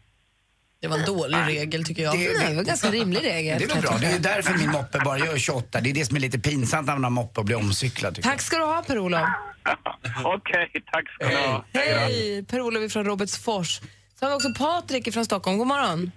Det 0.81 0.87
var 0.87 0.97
en 0.97 1.05
dålig 1.05 1.37
regel 1.37 1.83
tycker 1.83 2.03
jag. 2.03 2.17
Det- 2.19 2.33
det 2.39 2.43
var 2.53 2.59
en 2.59 2.63
ganska 2.63 2.91
rimlig 2.99 3.23
regel. 3.23 3.59
Det 3.59 3.65
är 3.65 3.67
väl 3.67 3.81
bra, 3.81 3.97
det 4.01 4.07
är 4.07 4.11
ju 4.13 4.19
därför 4.19 4.57
min 4.57 4.69
moppe 4.77 4.99
bara 5.05 5.17
gör 5.19 5.37
28. 5.37 5.81
Det 5.81 5.89
är 5.89 5.93
det 5.93 6.05
som 6.05 6.15
är 6.15 6.19
lite 6.19 6.39
pinsamt 6.39 6.87
när 6.87 6.93
man 6.93 7.03
har 7.03 7.11
moppe 7.11 7.39
och 7.39 7.45
blir 7.45 7.55
omcyklad. 7.57 8.15
tycker 8.15 8.29
Tack 8.29 8.41
ska 8.41 8.57
du 8.57 8.63
ha 8.63 8.81
Per-Olof. 8.83 9.21
Okej, 10.23 10.71
tack 10.91 11.09
ska 11.13 11.29
du 11.29 11.35
ha. 11.35 11.65
Hej! 11.73 12.45
Per-Olof 12.49 12.91
från 12.91 13.05
Robertsfors. 13.05 13.79
Så 14.19 14.25
har 14.25 14.29
vi 14.29 14.35
också 14.35 14.53
Patrik 14.53 15.13
från 15.13 15.25
Stockholm. 15.25 15.57
God 15.57 15.67
morgon. 15.67 16.11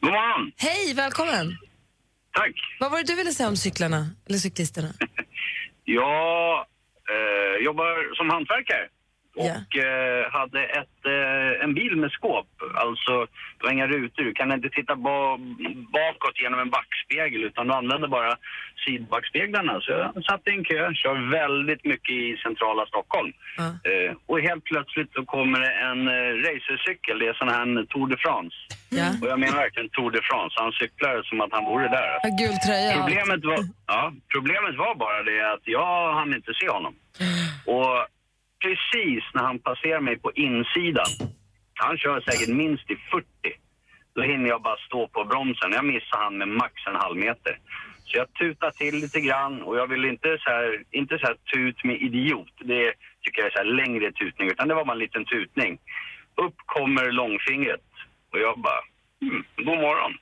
God 0.00 0.10
morgon. 0.12 0.52
Hej, 0.56 0.94
välkommen. 0.94 1.58
Tack. 2.32 2.52
Vad 2.80 2.90
var 2.90 2.98
det 2.98 3.04
du 3.04 3.14
ville 3.14 3.32
säga 3.32 3.48
om 3.48 3.56
cyklarna, 3.56 4.10
eller 4.28 4.38
cyklisterna? 4.38 4.88
Jag 5.84 6.58
eh, 7.14 7.64
jobbar 7.64 8.16
som 8.16 8.30
hantverkare 8.30 8.88
och 9.36 9.76
eh, 9.76 10.32
hade 10.32 10.60
ett, 10.64 10.98
eh, 11.06 11.64
en 11.64 11.74
bil 11.74 11.96
med 11.96 12.10
skåp. 12.10 12.46
Alltså, 12.74 13.12
det 13.58 13.62
var 13.64 13.72
inga 13.72 13.86
rutor. 13.86 14.24
Du 14.24 14.32
kan 14.34 14.52
inte 14.52 14.68
titta 14.70 14.96
ba- 14.96 15.38
bakåt 15.98 16.40
genom 16.42 16.60
en 16.60 16.70
backspegel 16.70 17.44
utan 17.44 17.66
du 17.68 17.74
använder 17.74 18.08
bara 18.08 18.36
sidbackspeglarna. 18.86 19.80
Så 19.80 19.90
jag 19.92 20.24
satt 20.24 20.48
i 20.48 20.50
en 20.50 20.64
kö, 20.64 20.94
kör 20.94 21.30
väldigt 21.30 21.84
mycket 21.84 22.10
i 22.10 22.36
centrala 22.42 22.86
Stockholm. 22.86 23.32
Eh, 23.90 24.16
och 24.26 24.40
helt 24.40 24.64
plötsligt 24.64 25.12
så 25.12 25.24
kommer 25.24 25.60
det 25.60 25.72
en 25.88 26.00
eh, 26.08 26.30
racercykel. 26.46 27.18
Det 27.18 27.26
är 27.28 27.34
sån 27.34 27.48
här 27.48 27.86
Tour 27.86 28.06
de 28.08 28.16
France. 28.16 28.56
Och 29.22 29.28
jag 29.28 29.38
menar 29.40 29.56
verkligen 29.56 29.88
Tour 29.88 30.10
de 30.10 30.20
France. 30.30 30.54
Han 30.62 30.72
cyklar 30.72 31.22
som 31.22 31.40
att 31.40 31.52
han 31.52 31.64
vore 31.64 31.88
där. 31.88 32.08
Gul 32.42 32.56
tröja. 32.66 32.92
Problemet 33.00 33.44
var, 33.44 33.58
ja, 33.86 34.12
problemet 34.34 34.74
var 34.76 34.94
bara 34.94 35.22
det 35.22 35.52
att 35.52 35.64
jag 35.64 36.12
hann 36.14 36.34
inte 36.34 36.52
se 36.60 36.68
honom. 36.68 36.94
Och 37.76 37.96
precis 38.64 39.24
när 39.34 39.42
han 39.42 39.58
passerar 39.58 40.00
mig 40.00 40.16
på 40.18 40.32
insidan, 40.32 41.10
han 41.74 41.98
kör 41.98 42.20
säkert 42.20 42.54
minst 42.54 42.90
i 42.90 42.96
40, 42.96 43.26
då 44.14 44.22
hinner 44.22 44.48
jag 44.48 44.62
bara 44.62 44.76
stå 44.76 45.08
på 45.08 45.24
bromsen. 45.24 45.72
Jag 45.72 45.84
missar 45.84 46.18
han 46.18 46.38
med 46.38 46.48
max 46.48 46.74
en 46.86 46.94
halv 46.94 47.16
meter. 47.16 47.58
Så 48.04 48.16
jag 48.16 48.34
tutar 48.34 48.70
till 48.70 48.94
lite 48.94 49.20
grann 49.20 49.62
och 49.62 49.76
jag 49.76 49.86
vill 49.86 50.04
inte 50.04 50.38
så 50.40 50.50
här, 50.50 50.82
inte 50.90 51.18
så 51.18 51.26
här 51.26 51.36
tut 51.52 51.84
med 51.84 52.02
idiot. 52.02 52.54
Det 52.58 52.94
tycker 53.22 53.40
jag 53.40 53.46
är 53.46 53.56
så 53.56 53.58
här 53.58 53.74
längre 53.82 54.12
tutning, 54.12 54.48
utan 54.48 54.68
det 54.68 54.74
var 54.74 54.84
bara 54.84 54.92
en 54.92 55.06
liten 55.06 55.24
tutning. 55.24 55.78
Upp 56.34 56.56
kommer 56.66 57.10
långfingret 57.10 57.88
och 58.32 58.38
jag 58.38 58.58
bara, 58.58 58.82
mm, 59.22 59.44
god 59.56 59.78
morgon. 59.86 60.12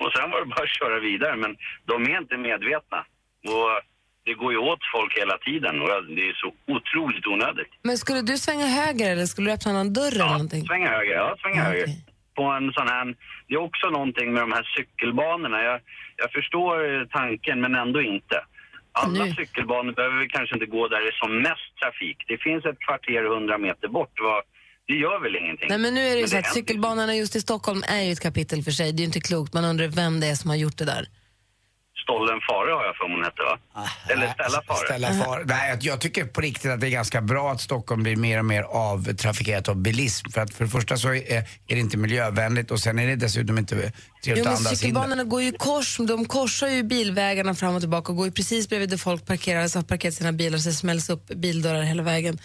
Och 0.00 0.12
sen 0.12 0.30
var 0.30 0.40
det 0.40 0.46
bara 0.46 0.62
att 0.62 0.78
köra 0.80 0.98
vidare, 1.00 1.36
men 1.36 1.56
de 1.84 2.02
är 2.02 2.18
inte 2.18 2.36
medvetna. 2.36 3.04
Och 3.52 3.70
det 4.28 4.34
går 4.42 4.50
ju 4.56 4.60
åt 4.70 4.82
folk 4.94 5.12
hela 5.22 5.36
tiden 5.48 5.74
och 5.82 5.88
det 6.16 6.24
är 6.30 6.36
så 6.44 6.48
otroligt 6.76 7.26
onödigt. 7.32 7.72
Men 7.88 7.96
skulle 8.02 8.22
du 8.30 8.34
svänga 8.46 8.66
höger 8.80 9.08
eller 9.12 9.26
skulle 9.32 9.46
du 9.50 9.54
öppna 9.54 9.72
någon 9.72 9.92
dörr 9.98 10.14
eller 10.14 10.36
någonting? 10.38 10.62
Svänga 10.72 10.90
höger, 10.98 11.14
ja 11.22 11.36
svänga 11.42 11.62
höger. 11.62 11.88
På 12.38 12.44
en 12.58 12.66
sån 12.76 12.88
här, 12.94 13.04
det 13.46 13.54
är 13.58 13.62
också 13.68 13.86
någonting 13.96 14.28
med 14.34 14.42
de 14.46 14.52
här 14.56 14.66
cykelbanorna. 14.76 15.58
Jag, 15.70 15.80
jag 16.22 16.30
förstår 16.36 16.72
eh, 16.88 17.06
tanken 17.18 17.56
men 17.64 17.74
ändå 17.84 18.00
inte. 18.02 18.36
Alla 18.92 19.24
cykelbanor 19.40 19.92
behöver 19.92 20.18
vi 20.22 20.28
kanske 20.28 20.54
inte 20.56 20.66
gå 20.66 20.88
där 20.88 21.00
det 21.00 21.08
är 21.14 21.18
som 21.24 21.32
mest 21.48 21.68
trafik. 21.80 22.18
Det 22.30 22.38
finns 22.46 22.64
ett 22.64 22.80
kvarter 22.86 23.22
hundra 23.34 23.58
meter 23.58 23.88
bort. 23.88 24.14
Vad, 24.26 24.42
det 24.88 24.94
gör 24.94 25.18
väl 25.24 25.36
ingenting. 25.36 25.68
Nej, 25.68 25.78
men 25.78 25.94
nu 25.94 26.00
är 26.00 26.14
det 26.14 26.20
ju 26.20 26.28
så 26.28 26.38
att 26.38 26.44
händer. 26.44 26.60
cykelbanorna 26.60 27.14
just 27.14 27.36
i 27.36 27.40
Stockholm 27.40 27.82
är 27.88 28.02
ju 28.02 28.12
ett 28.12 28.20
kapitel 28.28 28.62
för 28.62 28.70
sig. 28.70 28.92
Det 28.92 28.96
är 28.96 29.04
ju 29.04 29.10
inte 29.12 29.20
klokt. 29.20 29.54
Man 29.54 29.64
undrar 29.64 29.86
vem 29.86 30.20
det 30.20 30.26
är 30.26 30.34
som 30.34 30.50
har 30.50 30.56
gjort 30.56 30.78
det 30.78 30.84
där. 30.84 31.04
Stollen 32.08 32.40
Fare 32.48 32.70
har 32.72 32.84
jag 32.84 32.96
för 32.96 33.04
hon 33.12 33.24
hette 33.24 33.42
va? 33.42 33.54
Eller 34.12 34.32
Stella 34.32 34.62
Fare. 34.66 34.86
Ställa 34.86 35.24
far. 35.24 35.44
Nej, 35.46 35.78
jag- 35.80 36.00
tycker 36.00 36.24
på 36.24 36.40
riktigt 36.40 36.70
att 36.70 36.80
det 36.80 36.86
är 36.86 36.90
ganska 36.90 37.20
bra 37.20 37.52
att 37.52 37.60
Stockholm 37.60 38.02
blir 38.02 38.16
mer 38.16 38.38
och 38.38 38.44
mer 38.44 38.62
avtrafikerat 38.62 39.68
av 39.68 39.76
bilism. 39.76 40.30
För 40.30 40.40
att 40.40 40.54
för 40.54 40.64
det 40.64 40.70
första 40.70 40.96
så 40.96 41.08
är, 41.08 41.36
är 41.38 41.44
det 41.66 41.78
inte 41.78 41.96
miljövänligt 41.96 42.70
och 42.70 42.80
sen 42.80 42.98
är 42.98 43.06
det 43.06 43.16
dessutom 43.16 43.58
inte 43.58 43.74
trevligt 44.24 44.44
Jo, 44.46 44.52
att 44.52 44.58
andas 44.58 44.78
cykelbanorna 44.78 45.24
går 45.24 45.42
ju 45.42 45.52
kors, 45.52 45.96
de 45.96 46.24
korsar 46.24 46.68
ju 46.68 46.82
bilvägarna 46.82 47.54
fram 47.54 47.74
och 47.74 47.80
tillbaka 47.80 48.12
och 48.12 48.16
går 48.16 48.26
ju 48.26 48.32
precis 48.32 48.68
bredvid 48.68 48.90
där 48.90 48.96
folk 48.96 49.26
parkerar, 49.26 49.62
alltså 49.62 49.78
har 49.78 49.84
parkerat 49.84 50.14
sina 50.14 50.32
bilar 50.32 50.58
så 50.58 50.72
smälls 50.72 51.10
upp 51.10 51.26
bildörrar 51.26 51.82
hela 51.82 52.02
vägen. 52.02 52.38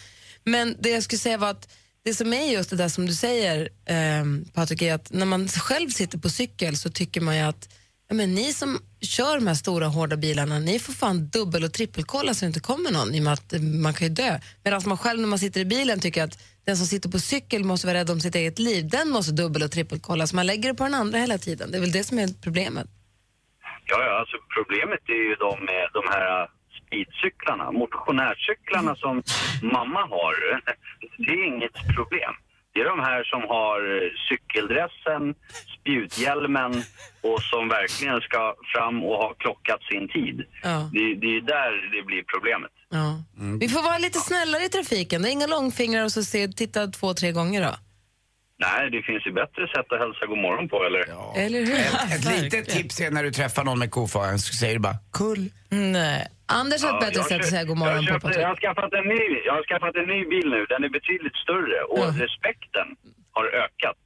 Men 0.43 0.75
det 0.79 0.89
jag 0.89 1.03
skulle 1.03 1.19
säga 1.19 1.37
var 1.37 1.49
att 1.49 1.69
det 2.05 2.13
som 2.13 2.33
är 2.33 2.51
just 2.51 2.69
det 2.69 2.75
där 2.75 2.89
som 2.89 3.05
du 3.05 3.13
säger 3.13 3.69
eh, 3.85 4.25
Patrik, 4.53 4.81
är 4.81 4.93
att 4.93 5.11
när 5.11 5.25
man 5.25 5.47
själv 5.47 5.89
sitter 5.89 6.17
på 6.17 6.29
cykel 6.29 6.77
så 6.77 6.89
tycker 6.89 7.21
man 7.21 7.35
ju 7.37 7.41
att 7.41 7.69
men 8.13 8.33
ni 8.35 8.53
som 8.53 8.79
kör 9.01 9.35
de 9.35 9.47
här 9.47 9.53
stora 9.53 9.87
hårda 9.87 10.17
bilarna, 10.17 10.59
ni 10.59 10.79
får 10.79 10.93
fan 10.93 11.29
dubbel 11.29 11.63
och 11.63 11.73
trippelkolla 11.73 12.33
så 12.33 12.45
det 12.45 12.47
inte 12.47 12.59
kommer 12.59 12.91
någon 12.91 13.15
i 13.15 13.19
och 13.19 13.23
med 13.23 13.33
att 13.33 13.53
eh, 13.53 13.61
man 13.61 13.93
kan 13.93 14.07
ju 14.07 14.13
dö. 14.13 14.39
Medan 14.63 14.81
man 14.85 14.97
själv 14.97 15.19
när 15.19 15.27
man 15.27 15.39
sitter 15.39 15.61
i 15.61 15.65
bilen 15.65 15.99
tycker 15.99 16.23
att 16.23 16.35
den 16.65 16.77
som 16.77 16.87
sitter 16.87 17.09
på 17.09 17.19
cykel 17.19 17.63
måste 17.63 17.87
vara 17.87 17.97
rädd 17.97 18.09
om 18.09 18.19
sitt 18.19 18.35
eget 18.35 18.59
liv, 18.59 18.89
den 18.89 19.09
måste 19.09 19.31
dubbel 19.31 19.63
och 19.63 19.71
trippelkolla 19.71 20.27
så 20.27 20.35
man 20.35 20.47
lägger 20.47 20.69
det 20.69 20.75
på 20.75 20.83
den 20.83 20.93
andra 20.93 21.17
hela 21.17 21.37
tiden. 21.37 21.71
Det 21.71 21.77
är 21.77 21.81
väl 21.81 21.91
det 21.91 22.03
som 22.03 22.19
är 22.19 22.27
problemet. 22.43 22.87
Ja, 23.85 23.97
ja, 24.05 24.19
alltså 24.19 24.37
problemet 24.57 25.03
är 25.07 25.23
ju 25.29 25.35
de 25.35 25.65
med 25.65 25.85
de 25.93 26.03
här 26.13 26.41
äh, 26.41 26.47
speedcyklarna, 26.79 27.71
motionärcyklarna 27.71 28.95
som 28.95 29.23
mamma 29.61 30.01
har. 30.15 30.33
Det 31.17 31.31
är 31.31 31.45
inget 31.53 31.77
problem. 31.95 32.33
Det 32.73 32.79
är 32.79 32.85
de 32.85 32.99
här 32.99 33.23
som 33.23 33.41
har 33.41 33.79
eh, 33.95 34.09
cykeldressen, 34.29 35.35
spjuthjälmen 35.83 36.71
och 37.21 37.41
som 37.41 37.69
verkligen 37.69 38.21
ska 38.21 38.55
fram 38.73 39.03
och 39.03 39.17
ha 39.23 39.33
klockat 39.33 39.81
sin 39.91 40.07
tid. 40.07 40.37
Ja. 40.63 40.89
Det, 40.93 41.15
det 41.15 41.31
är 41.37 41.41
där 41.41 41.71
det 41.95 42.03
blir 42.09 42.23
problemet. 42.33 42.71
Ja. 42.89 43.23
Vi 43.59 43.69
får 43.69 43.83
vara 43.83 43.97
lite 43.97 44.19
snällare 44.19 44.63
i 44.63 44.69
trafiken. 44.69 45.21
Det 45.21 45.29
är 45.29 45.31
inga 45.31 45.47
långfingrar 45.47 46.03
och 46.03 46.11
så 46.11 46.23
se, 46.23 46.47
titta 46.47 46.87
två, 46.87 47.13
tre 47.13 47.31
gånger 47.31 47.61
då. 47.61 47.73
Nej, 48.57 48.89
det 48.91 49.01
finns 49.01 49.27
ju 49.27 49.31
bättre 49.31 49.67
sätt 49.67 49.87
att 49.93 49.99
hälsa 49.99 50.25
god 50.25 50.37
morgon 50.37 50.69
på, 50.69 50.77
eller? 50.87 51.03
Eller 51.45 51.59
hur? 51.59 51.75
Ett, 51.75 52.15
ett 52.15 52.41
litet 52.41 52.69
tips 52.69 53.01
är 53.01 53.11
när 53.11 53.23
du 53.23 53.31
träffar 53.31 53.63
någon 53.63 53.79
med 53.79 53.91
koföring 53.91 54.37
så 54.37 54.53
säger 54.53 54.73
du 54.73 54.79
bara 54.79 54.99
kull. 55.13 55.49
Nej. 55.69 56.27
Anders 56.45 56.83
har 56.83 56.93
ett 56.93 57.05
bättre 57.07 57.23
sätt 57.23 57.41
att 57.41 57.53
säga 57.55 57.63
god 57.63 57.77
morgon 57.77 57.95
jag, 57.95 58.05
på, 58.05 58.11
köpte, 58.11 58.27
Patrik. 58.27 58.43
jag, 58.43 58.47
har 58.47 58.55
skaffat 58.55 58.93
en 58.93 59.07
ny, 59.15 59.23
jag 59.45 59.53
har 59.53 59.63
skaffat 59.63 59.95
en 59.95 60.07
ny 60.13 60.19
bil 60.33 60.47
nu. 60.55 60.65
Den 60.73 60.83
är 60.83 60.89
betydligt 60.99 61.37
större 61.45 61.79
och 61.93 62.05
respekten 62.23 62.87
har 63.31 63.45
ökat. 63.63 63.97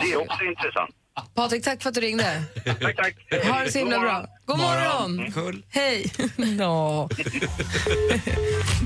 Det 0.00 0.06
är 0.12 0.16
också 0.24 0.44
intressant. 0.44 0.94
Patrik, 1.34 1.64
tack 1.64 1.82
för 1.82 1.88
att 1.88 1.94
du 1.94 2.00
ringde. 2.00 2.42
tack, 2.64 2.96
tack. 2.96 3.44
Ha 3.46 3.60
det 3.64 3.72
så 3.72 3.78
himla 3.78 3.96
God 3.96 4.04
bra. 4.04 4.12
morgon. 4.12 4.28
God 4.46 4.58
morgon. 4.58 5.32
Kull. 5.32 5.62
Hej. 5.70 6.12
Nå. 6.36 7.08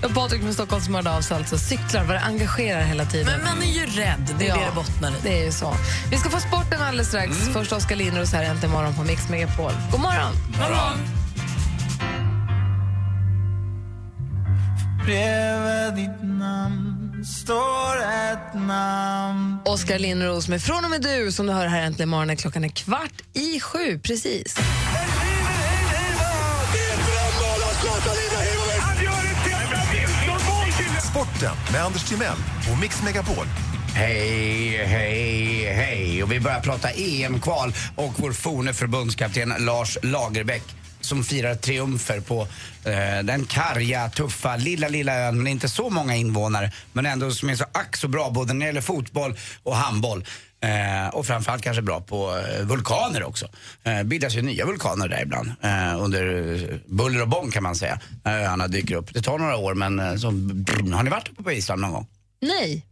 Ja, 0.02 0.08
Patrik 0.14 0.42
från 0.42 0.54
Stockholm 0.54 0.82
som 0.82 0.94
hörde 0.94 1.16
av 1.16 1.20
sig 1.20 1.36
alltså. 1.36 1.58
Cyklar, 1.58 2.04
vad 2.04 2.16
det 2.16 2.20
engagerar 2.20 2.82
hela 2.82 3.04
tiden. 3.04 3.26
Men 3.26 3.44
man 3.44 3.62
är 3.62 3.72
ju 3.72 3.86
rädd, 3.86 4.34
det 4.38 4.48
är 4.48 4.54
det 4.54 4.64
det 4.64 4.74
bottnar 4.74 5.10
i. 5.10 5.14
Det 5.22 5.40
är 5.40 5.44
ju 5.44 5.52
så. 5.52 5.74
Vi 6.10 6.16
ska 6.16 6.30
få 6.30 6.38
sporten 6.40 6.82
alldeles 6.82 7.08
strax. 7.08 7.48
Först 7.52 7.72
Oskar 7.72 7.96
Lindros 7.96 8.32
här 8.32 8.44
äntligen 8.44 8.70
morgon 8.72 8.94
på 8.94 9.02
Mix 9.02 9.28
Megapol. 9.28 9.72
God 9.92 10.00
morgon. 10.00 10.32
morgon. 10.60 10.98
Bredvid 15.04 15.94
ditt 15.94 16.22
namn 16.22 17.24
står 17.24 17.96
ett 17.98 18.54
namn 18.54 19.53
Oskar 19.74 19.98
Lindros 19.98 20.48
med 20.48 20.62
Från 20.62 20.84
och 20.84 20.90
med 20.90 21.02
du 21.02 21.32
som 21.32 21.46
du 21.46 21.52
hör 21.52 21.66
här 21.66 21.82
äntligen 21.82 22.08
morgon. 22.08 22.36
Klockan 22.36 22.64
är 22.64 22.68
kvart 22.68 23.22
i 23.32 23.60
sju 23.60 23.98
precis. 23.98 24.56
Sporten 31.10 31.56
med 31.72 31.84
Anders 31.84 32.08
Timell 32.08 32.36
och 32.72 32.78
Mix 32.80 33.02
Megapol. 33.02 33.46
Hej, 33.94 34.86
hej, 34.86 35.64
hej. 35.64 36.22
Och 36.22 36.32
vi 36.32 36.40
börjar 36.40 36.60
prata 36.60 36.90
EM-kval 36.90 37.72
och 37.96 38.12
vår 38.16 38.32
forne 38.32 38.72
förbundskapten 38.72 39.54
Lars 39.58 39.98
Lagerbäck 40.02 40.83
som 41.04 41.24
firar 41.24 41.54
triumfer 41.54 42.20
på 42.20 42.48
eh, 42.84 43.24
den 43.24 43.44
karga, 43.44 44.08
tuffa, 44.08 44.56
lilla, 44.56 44.88
lilla 44.88 45.14
ön 45.14 45.42
med 45.42 45.52
inte 45.52 45.68
så 45.68 45.90
många 45.90 46.16
invånare 46.16 46.72
men 46.92 47.06
ändå 47.06 47.30
som 47.30 47.50
är 47.50 47.56
så 47.56 47.64
ack 47.72 47.96
så 47.96 48.08
bra 48.08 48.30
både 48.30 48.52
när 48.52 48.60
det 48.60 48.66
gäller 48.66 48.80
fotboll 48.80 49.38
och 49.62 49.76
handboll. 49.76 50.24
Eh, 50.60 51.08
och 51.08 51.26
framförallt 51.26 51.62
kanske 51.62 51.82
bra 51.82 52.00
på 52.00 52.36
eh, 52.38 52.64
vulkaner 52.64 53.22
också. 53.22 53.48
Eh, 53.82 54.02
bildas 54.02 54.34
ju 54.34 54.42
nya 54.42 54.66
vulkaner 54.66 55.08
där 55.08 55.22
ibland 55.22 55.52
eh, 55.62 56.02
under 56.02 56.80
buller 56.86 57.22
och 57.22 57.28
bång 57.28 57.50
kan 57.50 57.62
man 57.62 57.76
säga. 57.76 58.00
När 58.24 58.38
öarna 58.42 58.68
dyker 58.68 58.94
upp. 58.94 59.14
Det 59.14 59.22
tar 59.22 59.38
några 59.38 59.56
år 59.56 59.74
men 59.74 60.00
eh, 60.00 60.16
så, 60.16 60.30
brr, 60.30 60.92
har 60.92 61.02
ni 61.02 61.10
varit 61.10 61.28
uppe 61.28 61.42
på 61.42 61.52
Island 61.52 61.80
någon 61.80 61.92
gång? 61.92 62.06
Nej. 62.40 62.86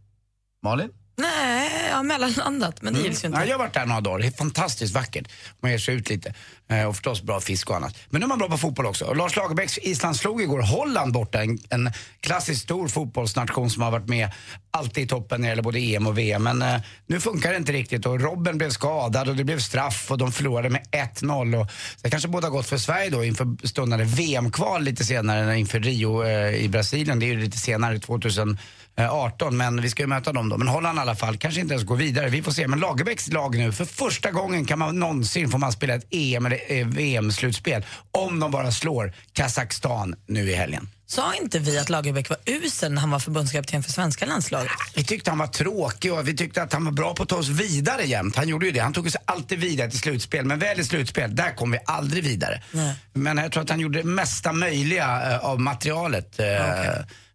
Malin? 0.63 0.89
Nej, 1.15 1.87
jag 1.89 1.95
har 1.95 2.03
mellanlandat, 2.03 2.81
men 2.81 2.93
det 2.93 2.99
gills 2.99 3.23
ju 3.23 3.27
inte. 3.27 3.39
Ja, 3.39 3.45
jag 3.45 3.53
har 3.53 3.59
varit 3.59 3.73
där 3.73 3.85
några 3.85 4.01
dagar. 4.01 4.19
Det 4.19 4.27
är 4.27 4.31
fantastiskt 4.31 4.93
vackert. 4.93 5.27
Man 5.61 5.71
ger 5.71 5.77
sig 5.77 5.95
ut 5.95 6.09
lite. 6.09 6.33
Eh, 6.69 6.85
och 6.85 6.95
förstås 6.95 7.21
bra 7.21 7.39
fisk 7.39 7.69
och 7.69 7.75
annat. 7.75 7.95
Men 8.09 8.19
nu 8.19 8.25
är 8.25 8.27
man 8.27 8.37
bra 8.37 8.49
på 8.49 8.57
fotboll 8.57 8.85
också. 8.85 9.05
Och 9.05 9.15
Lars 9.15 9.35
Lagerbäcks 9.35 9.77
Island 9.77 10.15
slog 10.15 10.41
igår 10.41 10.61
Holland 10.61 11.13
borta. 11.13 11.41
En, 11.41 11.59
en 11.69 11.91
klassiskt 12.19 12.61
stor 12.61 12.87
fotbollsnation 12.87 13.69
som 13.69 13.81
har 13.81 13.91
varit 13.91 14.07
med 14.07 14.31
alltid 14.71 15.03
i 15.03 15.07
toppen 15.07 15.41
när 15.41 15.47
det 15.47 15.49
gäller 15.49 15.63
både 15.63 15.79
EM 15.79 16.07
och 16.07 16.17
VM. 16.17 16.43
Men 16.43 16.61
eh, 16.61 16.81
nu 17.07 17.19
funkar 17.19 17.51
det 17.51 17.57
inte 17.57 17.71
riktigt 17.71 18.05
och 18.05 18.21
Robben 18.21 18.57
blev 18.57 18.69
skadad 18.69 19.29
och 19.29 19.35
det 19.35 19.43
blev 19.43 19.59
straff 19.59 20.11
och 20.11 20.17
de 20.17 20.31
förlorade 20.31 20.69
med 20.69 20.81
1-0. 20.91 21.61
Och 21.61 21.67
det 22.01 22.09
kanske 22.09 22.29
båda 22.29 22.49
gott 22.49 22.69
för 22.69 22.77
Sverige 22.77 23.09
då 23.09 23.23
inför 23.23 23.67
stundande 23.67 24.05
VM-kval 24.05 24.83
lite 24.83 25.03
senare 25.03 25.59
inför 25.59 25.79
Rio 25.79 26.23
eh, 26.23 26.55
i 26.55 26.69
Brasilien. 26.69 27.19
Det 27.19 27.25
är 27.25 27.27
ju 27.27 27.39
lite 27.39 27.57
senare, 27.57 27.99
2000 27.99 28.57
18, 28.97 29.57
men 29.57 29.81
vi 29.81 29.89
ska 29.89 30.03
ju 30.03 30.07
möta 30.07 30.33
dem 30.33 30.49
då. 30.49 30.57
Men 30.57 30.67
Holland 30.67 30.97
i 30.97 31.01
alla 31.01 31.15
fall 31.15 31.37
kanske 31.37 31.61
inte 31.61 31.73
ens 31.73 31.85
går 31.87 31.95
vidare. 31.95 32.29
Vi 32.29 32.43
får 32.43 32.51
se. 32.51 32.67
Men 32.67 32.79
Lagerbäcks 32.79 33.27
lag 33.27 33.57
nu, 33.57 33.71
för 33.71 33.85
första 33.85 34.31
gången 34.31 34.65
kan 34.65 34.79
man 34.79 34.99
någonsin 34.99 35.49
får 35.49 35.57
man 35.57 35.71
spela 35.71 35.93
ett 35.93 36.07
EM 36.11 36.45
eller 36.45 36.59
eh, 36.67 36.87
VM-slutspel. 36.87 37.85
Om 38.11 38.39
de 38.39 38.51
bara 38.51 38.71
slår 38.71 39.13
Kazakstan 39.33 40.15
nu 40.27 40.51
i 40.51 40.55
helgen. 40.55 40.89
Sa 41.05 41.33
inte 41.33 41.59
vi 41.59 41.79
att 41.79 41.89
Lagerbäck 41.89 42.29
var 42.29 42.37
usel 42.45 42.91
när 42.93 43.01
han 43.01 43.11
var 43.11 43.19
förbundskapten 43.19 43.83
för 43.83 43.91
svenska 43.91 44.25
landslaget? 44.25 44.71
Vi 44.95 45.03
tyckte 45.03 45.31
han 45.31 45.37
var 45.37 45.47
tråkig 45.47 46.13
och 46.13 46.27
vi 46.27 46.35
tyckte 46.37 46.63
att 46.63 46.73
han 46.73 46.85
var 46.85 46.91
bra 46.91 47.13
på 47.15 47.23
att 47.23 47.29
ta 47.29 47.35
oss 47.35 47.47
vidare 47.49 48.03
jämt. 48.03 48.35
Han 48.35 48.47
gjorde 48.47 48.65
ju 48.65 48.71
det. 48.71 48.79
Han 48.79 48.93
tog 48.93 49.05
oss 49.05 49.15
alltid 49.25 49.59
vidare 49.59 49.89
till 49.89 49.99
slutspel. 49.99 50.45
Men 50.45 50.59
väl 50.59 50.79
i 50.79 50.83
slutspel, 50.83 51.35
där 51.35 51.55
kom 51.55 51.71
vi 51.71 51.77
aldrig 51.85 52.23
vidare. 52.23 52.61
Nej. 52.71 52.95
Men 53.13 53.37
jag 53.37 53.51
tror 53.51 53.63
att 53.63 53.69
han 53.69 53.79
gjorde 53.79 53.99
det 54.01 54.07
mesta 54.07 54.53
möjliga 54.53 55.31
eh, 55.31 55.37
av 55.45 55.59
materialet. 55.59 56.39
eh, 56.39 56.45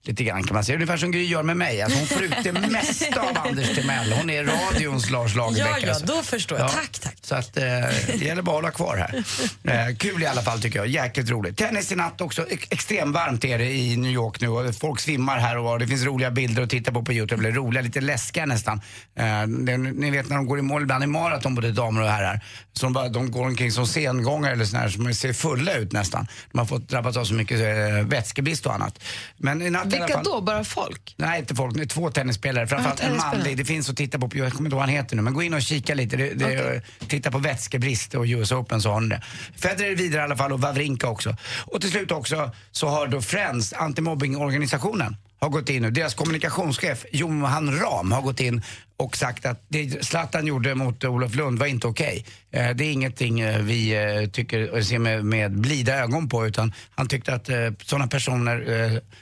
Lite 0.09 0.25
grann 0.25 0.43
kan 0.43 0.55
man 0.55 0.65
säga. 0.65 0.77
Ungefär 0.77 0.97
som 0.97 1.11
Gry 1.11 1.25
gör 1.25 1.43
med 1.43 1.57
mig. 1.57 1.83
Alltså 1.83 1.99
hon 1.99 2.07
får 2.07 2.23
ut 2.23 2.35
det 2.45 2.53
mesta 2.71 3.21
av 3.21 3.39
Anders 3.49 3.75
Timell. 3.75 4.13
Hon 4.13 4.31
är 4.31 4.45
radions 4.45 5.11
Lars 5.11 5.35
Lagerbäck. 5.35 5.73
Ja, 5.83 5.87
ja, 5.87 5.89
alltså. 5.89 6.07
då 6.07 6.23
förstår 6.23 6.59
jag. 6.59 6.73
Tack, 6.73 6.99
tack. 6.99 7.17
Så 7.23 7.35
att, 7.35 7.57
eh, 7.57 7.63
det 8.07 8.25
gäller 8.25 8.43
bara 8.43 8.57
att 8.57 8.63
hålla 8.63 8.71
kvar 8.71 8.97
här. 8.97 9.25
Eh, 9.65 9.97
kul 9.97 10.23
i 10.23 10.27
alla 10.27 10.43
fall 10.43 10.61
tycker 10.61 10.79
jag. 10.79 10.87
Jäkligt 10.87 11.31
roligt. 11.31 11.57
Tennis 11.57 11.93
i 11.93 11.97
natt 11.97 12.21
också. 12.21 12.47
Ex- 12.51 12.67
extremt 12.71 13.15
varmt 13.15 13.45
är 13.45 13.59
det 13.59 13.73
i 13.73 13.97
New 13.97 14.11
York 14.11 14.41
nu 14.41 14.73
folk 14.73 15.01
svimmar 15.01 15.39
här 15.39 15.59
och 15.59 15.65
var. 15.65 15.79
Det 15.79 15.87
finns 15.87 16.05
roliga 16.05 16.31
bilder 16.31 16.63
att 16.63 16.71
titta 16.71 16.93
på 16.93 17.03
på 17.03 17.13
Youtube. 17.13 17.43
Eller 17.49 17.57
roliga, 17.57 17.83
lite 17.83 18.01
läskiga 18.01 18.47
nästan. 18.47 18.81
Eh, 19.19 19.47
det, 19.47 19.77
ni 19.77 20.11
vet 20.11 20.29
när 20.29 20.37
de 20.37 20.47
går 20.47 20.59
i 20.59 20.63
mål 20.63 20.83
ibland 20.83 21.05
i 21.05 21.07
maraton, 21.07 21.55
både 21.55 21.73
damer 21.73 22.03
och 22.03 22.09
herrar. 22.09 22.41
Så 22.73 22.87
de, 22.87 22.93
bara, 22.93 23.09
de 23.09 23.31
går 23.31 23.47
omkring 23.47 23.73
som 23.73 23.87
sengångare 23.87 24.53
eller 24.53 24.65
sådär, 24.65 24.89
som 24.89 25.15
ser 25.15 25.33
fulla 25.33 25.75
ut 25.75 25.93
nästan. 25.93 26.27
De 26.53 26.59
har 26.59 26.67
fått 26.67 26.89
drabbats 26.89 27.17
av 27.17 27.25
så 27.25 27.35
mycket 27.35 27.61
eh, 27.61 28.07
vätskebrist 28.07 28.67
och 28.67 28.75
annat. 28.75 29.05
Men 29.37 29.63
i 29.63 29.71
natt 29.71 29.98
Vilka 30.07 30.23
då? 30.23 30.41
Bara 30.41 30.65
folk? 30.65 31.15
Nej, 31.17 31.39
inte 31.39 31.55
folk. 31.55 31.77
Det 31.77 31.83
är 31.83 31.87
två 31.87 32.11
tennisspelare. 32.11 32.67
Framförallt 32.67 33.01
en 33.01 33.17
manlig. 33.17 33.57
Det 33.57 33.65
finns 33.65 33.91
att 33.91 33.97
titta 33.97 34.19
på. 34.19 34.31
Jag 34.33 34.33
kommer 34.33 34.47
inte 34.47 34.61
ihåg 34.61 34.71
vad 34.71 34.81
han 34.81 34.89
heter 34.89 35.17
nu. 35.17 35.23
Men 35.23 35.35
gå 35.35 35.43
in 35.43 35.55
och 35.55 35.63
kika 35.63 35.95
lite. 35.95 36.17
Det, 36.17 36.35
det, 36.35 36.83
Titta 37.09 37.31
på 37.31 37.39
vätskebrist 37.39 38.15
och 38.15 38.25
US 38.25 38.53
Open 38.53 38.83
så 38.83 38.91
har 38.91 39.01
ni 39.01 39.09
det. 39.09 39.23
Federer 39.57 39.91
är 39.91 39.97
vidare 39.97 40.21
i 40.21 40.25
alla 40.25 40.37
fall 40.37 40.53
och 40.53 40.61
Wawrinka 40.61 41.09
också. 41.09 41.37
Och 41.67 41.81
till 41.81 41.91
slut 41.91 42.13
också 42.13 42.51
så 42.71 42.89
har 42.89 43.07
då 43.07 43.23
Friends, 43.23 43.73
antimobbingorganisationen, 43.73 45.17
har 45.41 45.49
gått 45.49 45.69
in 45.69 45.83
nu. 45.83 45.91
Deras 45.91 46.15
kommunikationschef 46.15 47.05
Johan 47.13 47.79
Ram 47.81 48.13
har 48.13 48.23
gått 48.23 48.41
in 48.41 48.63
och 48.99 49.17
sagt 49.17 49.47
att 49.47 49.65
det 49.69 50.05
Zlatan 50.05 50.47
gjorde 50.47 50.75
mot 50.75 51.05
Olof 51.05 51.35
Lund 51.35 51.59
var 51.59 51.67
inte 51.67 51.87
okej. 51.87 52.25
Eh, 52.51 52.71
Det 52.71 52.85
är 52.85 52.93
ingenting 52.93 53.41
eh, 53.41 53.63
vi 53.63 53.95
eh, 53.95 54.31
tycker 54.31 54.83
ser 54.83 54.99
med, 54.99 55.25
med 55.25 55.61
blida 55.61 55.99
ögon 55.99 56.29
på 56.29 56.47
utan 56.47 56.73
han 56.91 57.09
tyckte 57.09 57.35
att 57.35 57.49
sådana 57.83 58.07
personer 58.07 58.59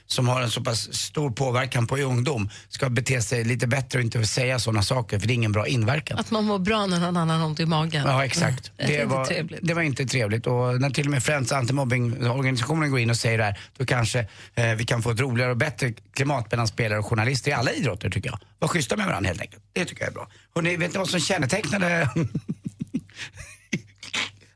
som 0.06 0.28
har 0.28 0.40
en 0.42 0.50
så 0.50 0.64
pass 0.64 0.94
stor 0.94 1.30
påverkan 1.30 1.86
på 1.86 1.96
ungdom 1.96 2.48
ska 2.68 2.88
bete 2.88 3.22
sig 3.22 3.44
lite 3.44 3.66
bättre 3.66 3.98
och 3.98 4.04
inte 4.04 4.26
säga 4.26 4.58
sådana 4.58 4.82
saker 4.82 5.18
för 5.18 5.26
det 5.26 5.32
är 5.32 5.34
ingen 5.34 5.52
bra 5.52 5.66
inverkan. 5.66 6.18
Att 6.18 6.30
man 6.30 6.44
mår 6.44 6.58
bra 6.58 6.86
när 6.86 7.00
någon 7.00 7.16
annan 7.16 7.40
har 7.40 7.46
ont 7.46 7.60
i 7.60 7.66
magen. 7.66 8.04
Ja, 8.06 8.24
exakt. 8.24 8.72
Det 8.76 8.82
är 8.82 9.02
inte 9.02 9.06
var, 9.06 9.24
trevligt. 9.24 9.60
det 9.62 9.74
var 9.74 9.82
inte 9.82 10.06
trevligt. 10.06 10.46
Och 10.46 10.80
när 10.80 10.90
till 10.90 11.06
och 11.06 11.10
med 11.10 11.22
Friends 11.22 11.52
antimobbingorganisationen 11.52 12.90
går 12.90 13.00
in 13.00 13.10
och 13.10 13.16
säger 13.16 13.38
det 13.38 13.44
här, 13.44 13.58
då 13.78 13.86
kanske 13.86 14.26
eh, 14.54 14.74
vi 14.74 14.84
kan 14.84 15.02
få 15.02 15.10
ett 15.10 15.20
roligare 15.20 15.50
och 15.50 15.56
bättre 15.56 15.92
klimat 16.14 16.50
mellan 16.50 16.68
spelare 16.68 16.98
och 16.98 17.06
journalister 17.06 17.50
i 17.50 17.54
alla 17.54 17.72
idrotter 17.72 18.10
tycker 18.10 18.30
jag. 18.30 18.38
Var 18.58 18.68
schyssta 18.68 18.96
med 18.96 19.06
varandra 19.06 19.28
helt 19.28 19.40
enkelt. 19.40 19.62
Det 19.76 19.84
tycker 19.84 20.02
jag 20.02 20.10
är 20.10 20.14
bra. 20.14 20.28
Hörrni, 20.54 20.76
vet 20.76 20.92
ni 20.92 20.98
vad 20.98 21.08
som 21.08 21.20
kännetecknade 21.20 22.08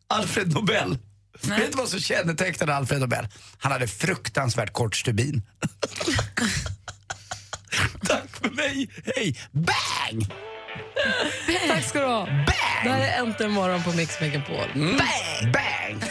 Alfred 0.09 0.55
Nobel? 0.55 0.99
Vet 1.43 1.73
du 1.73 1.79
vad 1.79 1.89
som 1.89 2.01
kännetecknade 2.01 2.75
Alfred 2.75 3.01
Nobel? 3.01 3.29
Han 3.59 3.73
hade 3.73 3.89
fruktansvärt 3.89 4.73
kort 4.73 4.97
stubin. 4.97 5.43
Tack 8.07 8.31
för 8.43 8.51
mig, 8.51 8.91
hej! 9.17 9.41
Bang! 9.53 10.27
Tack 11.69 11.85
ska 11.85 12.01
du 12.01 12.07
ha. 12.07 12.27
Det 12.85 12.91
här 12.91 13.01
är 13.01 13.19
Äntligen 13.23 13.53
morgon 13.53 13.83
på 13.83 13.93
Mix 13.93 14.21
Megapol. 14.21 14.69
Bang! 14.75 15.53
Bang! 15.53 16.03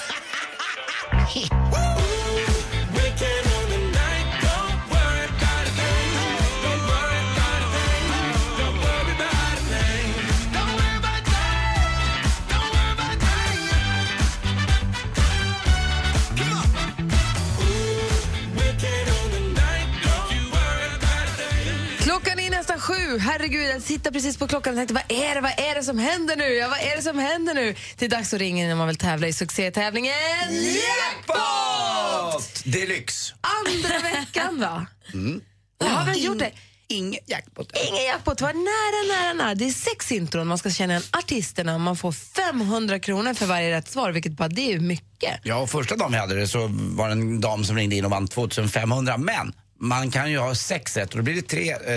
Sju. 22.90 23.18
Herregud, 23.18 23.68
jag 23.68 23.86
tittar 23.86 24.12
precis 24.12 24.38
på 24.38 24.48
klockan 24.48 24.74
och 24.74 24.78
tänkte 24.78 24.94
vad 24.94 25.12
är 25.12 25.36
det, 25.36 25.42
vad 25.42 25.60
är 25.60 25.76
det 25.76 25.84
som 25.84 26.00
händer 26.00 26.36
nu? 26.36 26.44
Ja, 26.44 26.68
vad 26.68 26.80
är 26.80 26.96
det 26.96 27.02
som 27.02 27.20
händer 27.20 27.54
nu? 27.54 27.76
Det 27.98 28.06
är 28.06 28.10
dags 28.10 28.34
att 28.34 28.40
ringa 28.40 28.68
när 28.68 28.76
man 28.76 28.88
vill 28.88 28.96
tävla 28.96 29.28
i 29.28 29.34
succétävlingen 29.34 30.14
Jackpot! 30.52 32.64
Deluxe. 32.66 33.34
Andra 33.42 34.00
veckan, 34.00 34.60
va? 34.60 34.86
Mm. 35.14 35.42
Har 35.84 36.06
väl 36.06 36.24
gjort 36.24 36.40
det. 36.40 36.52
Ingen 36.88 37.20
jackpot. 37.28 37.72
Ingen 37.90 38.06
jackpot. 38.06 38.42
Var 38.42 38.54
nära, 38.54 39.18
nära, 39.18 39.34
nära. 39.34 39.56
Det 39.56 39.66
är 39.66 39.72
sex 39.72 40.12
intron. 40.12 40.48
Man 40.48 40.58
ska 40.58 40.70
känna 40.70 40.94
igen 40.94 41.04
artisterna. 41.12 41.78
Man 41.78 41.98
får 41.98 42.12
500 42.12 43.00
kronor 43.00 43.34
för 43.34 43.46
varje 43.46 43.78
rätt 43.78 43.90
svar, 43.90 44.12
vilket 44.12 44.32
bara 44.32 44.48
det 44.48 44.62
är 44.62 44.74
ju 44.74 44.80
mycket. 44.80 45.40
Ja, 45.44 45.56
och 45.56 45.70
första 45.70 45.96
dagen 45.96 46.12
vi 46.12 46.18
hade 46.18 46.36
det 46.36 46.48
så 46.48 46.70
var 46.72 47.08
det 47.08 47.12
en 47.12 47.42
dam 47.42 47.64
som 47.64 47.76
ringde 47.76 47.96
in 47.96 48.06
och 48.06 48.12
vann 48.12 48.28
2500. 48.28 49.18
Men 49.18 49.54
man 49.80 50.12
kan 50.12 50.32
ju 50.32 50.38
ha 50.38 50.56
sex 50.56 50.98
rätt 50.98 51.10
och 51.10 51.18
då 51.18 51.24
blir 51.24 51.36
det 51.36 51.42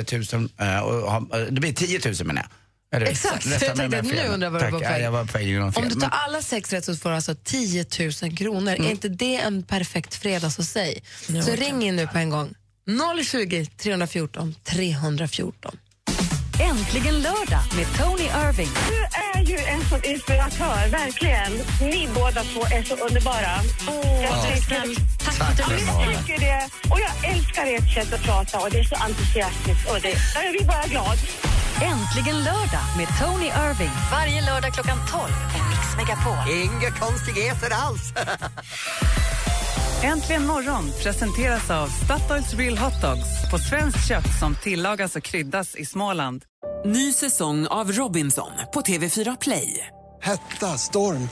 3000 0.04 0.48
eh, 0.58 0.78
och 0.78 1.12
ha, 1.12 1.38
eh, 1.38 1.46
det 1.50 1.60
blir 1.60 1.72
10 1.72 2.00
000 2.04 2.26
menar 2.26 2.42
jag. 2.42 2.50
Eller? 2.96 3.06
Exakt. 3.06 3.46
Jag 3.46 3.60
tänkte 3.60 4.02
nu 4.02 4.26
undrar 4.26 4.50
vad 4.50 4.60
du 4.60 4.64
Tack. 4.64 4.72
var 4.72 5.24
på 5.24 5.38
väg. 5.38 5.60
Var 5.60 5.72
på. 5.72 5.80
Om 5.80 5.88
du 5.88 5.94
tar 5.94 6.08
alla 6.08 6.42
sex 6.42 6.72
rätt 6.72 6.84
så 6.84 6.96
får 6.96 7.08
du 7.08 7.16
alltså 7.16 7.34
10 7.34 7.86
000 8.22 8.36
kronor. 8.36 8.72
Mm. 8.72 8.86
Är 8.86 8.90
inte 8.90 9.08
det 9.08 9.36
en 9.36 9.62
perfekt 9.62 10.14
fredag 10.14 10.50
så 10.50 10.62
säg. 10.62 11.02
så 11.44 11.52
ring 11.52 11.82
in 11.82 11.96
nu 11.96 12.06
på 12.06 12.18
en 12.18 12.30
gång. 12.30 12.54
020 13.24 13.66
314 13.66 14.54
314. 14.64 15.76
Äntligen 16.60 17.14
lördag 17.14 17.62
med 17.76 17.86
Tony 17.98 18.24
Irving. 18.24 18.68
Du 18.88 19.00
är 19.38 19.44
ju 19.44 19.56
en 19.56 19.84
sån 19.84 20.04
inspiratör, 20.04 20.88
verkligen. 20.90 21.52
Ni 21.80 22.08
båda 22.14 22.42
två 22.42 22.60
är 22.76 22.82
så 22.82 22.94
underbara. 23.06 23.52
jag 24.22 24.42
tycker, 24.42 24.82
Tack, 25.24 25.58
Ja, 25.58 25.64
men 25.68 26.10
jag 26.10 26.18
tycker 26.18 26.40
det. 26.40 26.68
Och 26.90 26.98
jag 27.00 27.30
älskar 27.32 27.66
ert 27.66 27.94
sätt 27.94 28.12
att 28.14 28.22
prata 28.22 28.58
och 28.58 28.70
det 28.70 28.78
är 28.78 28.84
så 28.84 28.94
entusiastiskt. 28.94 29.90
Och 29.90 30.00
det, 30.02 30.14
jag 30.34 30.52
blir 30.52 30.64
bara 30.66 30.86
glad. 30.86 31.18
Äntligen 31.82 32.44
lördag 32.44 32.86
med 32.96 33.08
Tony 33.20 33.46
Irving. 33.46 33.94
Varje 34.10 34.40
lördag 34.42 34.72
klockan 34.74 34.98
12 35.10 35.22
på 35.52 35.58
Mix 35.70 35.82
Megapol. 35.96 36.52
Inga 36.64 36.90
konstigheter 36.90 37.70
alls. 37.70 38.12
Äntligen 40.04 40.46
morgon 40.46 40.90
presenteras 41.02 41.70
av 41.70 41.88
Statoils 41.88 42.54
Real 42.54 42.78
Hot 42.78 43.00
Dogs 43.00 43.50
på 43.50 43.58
svenskt 43.58 44.08
kött 44.08 44.38
som 44.40 44.54
tillagas 44.54 45.16
och 45.16 45.22
kryddas 45.22 45.76
i 45.76 45.84
Småland. 45.84 46.44
Ny 46.84 47.12
säsong 47.12 47.66
av 47.66 47.92
Robinson 47.92 48.50
på 48.74 48.80
TV4 48.80 49.36
Play. 49.40 49.86
Hetta, 50.22 50.78
storm, 50.78 51.28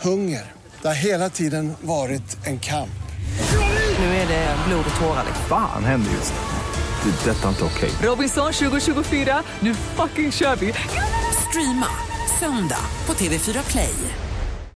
hunger. 0.00 0.52
Det 0.82 0.88
har 0.88 0.94
hela 0.94 1.30
tiden 1.30 1.72
varit 1.80 2.46
en 2.46 2.60
kamp. 2.60 3.00
Nu 3.98 4.04
är 4.04 4.28
det 4.28 4.56
blod 4.68 4.84
och 4.94 5.00
tårar. 5.00 5.24
Fan 5.48 5.84
händer 5.84 6.10
just 6.10 6.34
nu. 6.34 7.10
Det. 7.10 7.30
är 7.30 7.34
Detta 7.34 7.44
är 7.44 7.48
inte 7.48 7.64
okej. 7.64 7.90
Robinson 8.02 8.52
2024, 8.52 9.42
nu 9.60 9.74
fucking 9.74 10.32
kör 10.32 10.56
vi! 10.56 10.74
Streama 11.48 11.86
söndag 12.40 12.84
på 13.06 13.12
TV4 13.12 13.70
Play. 13.70 13.94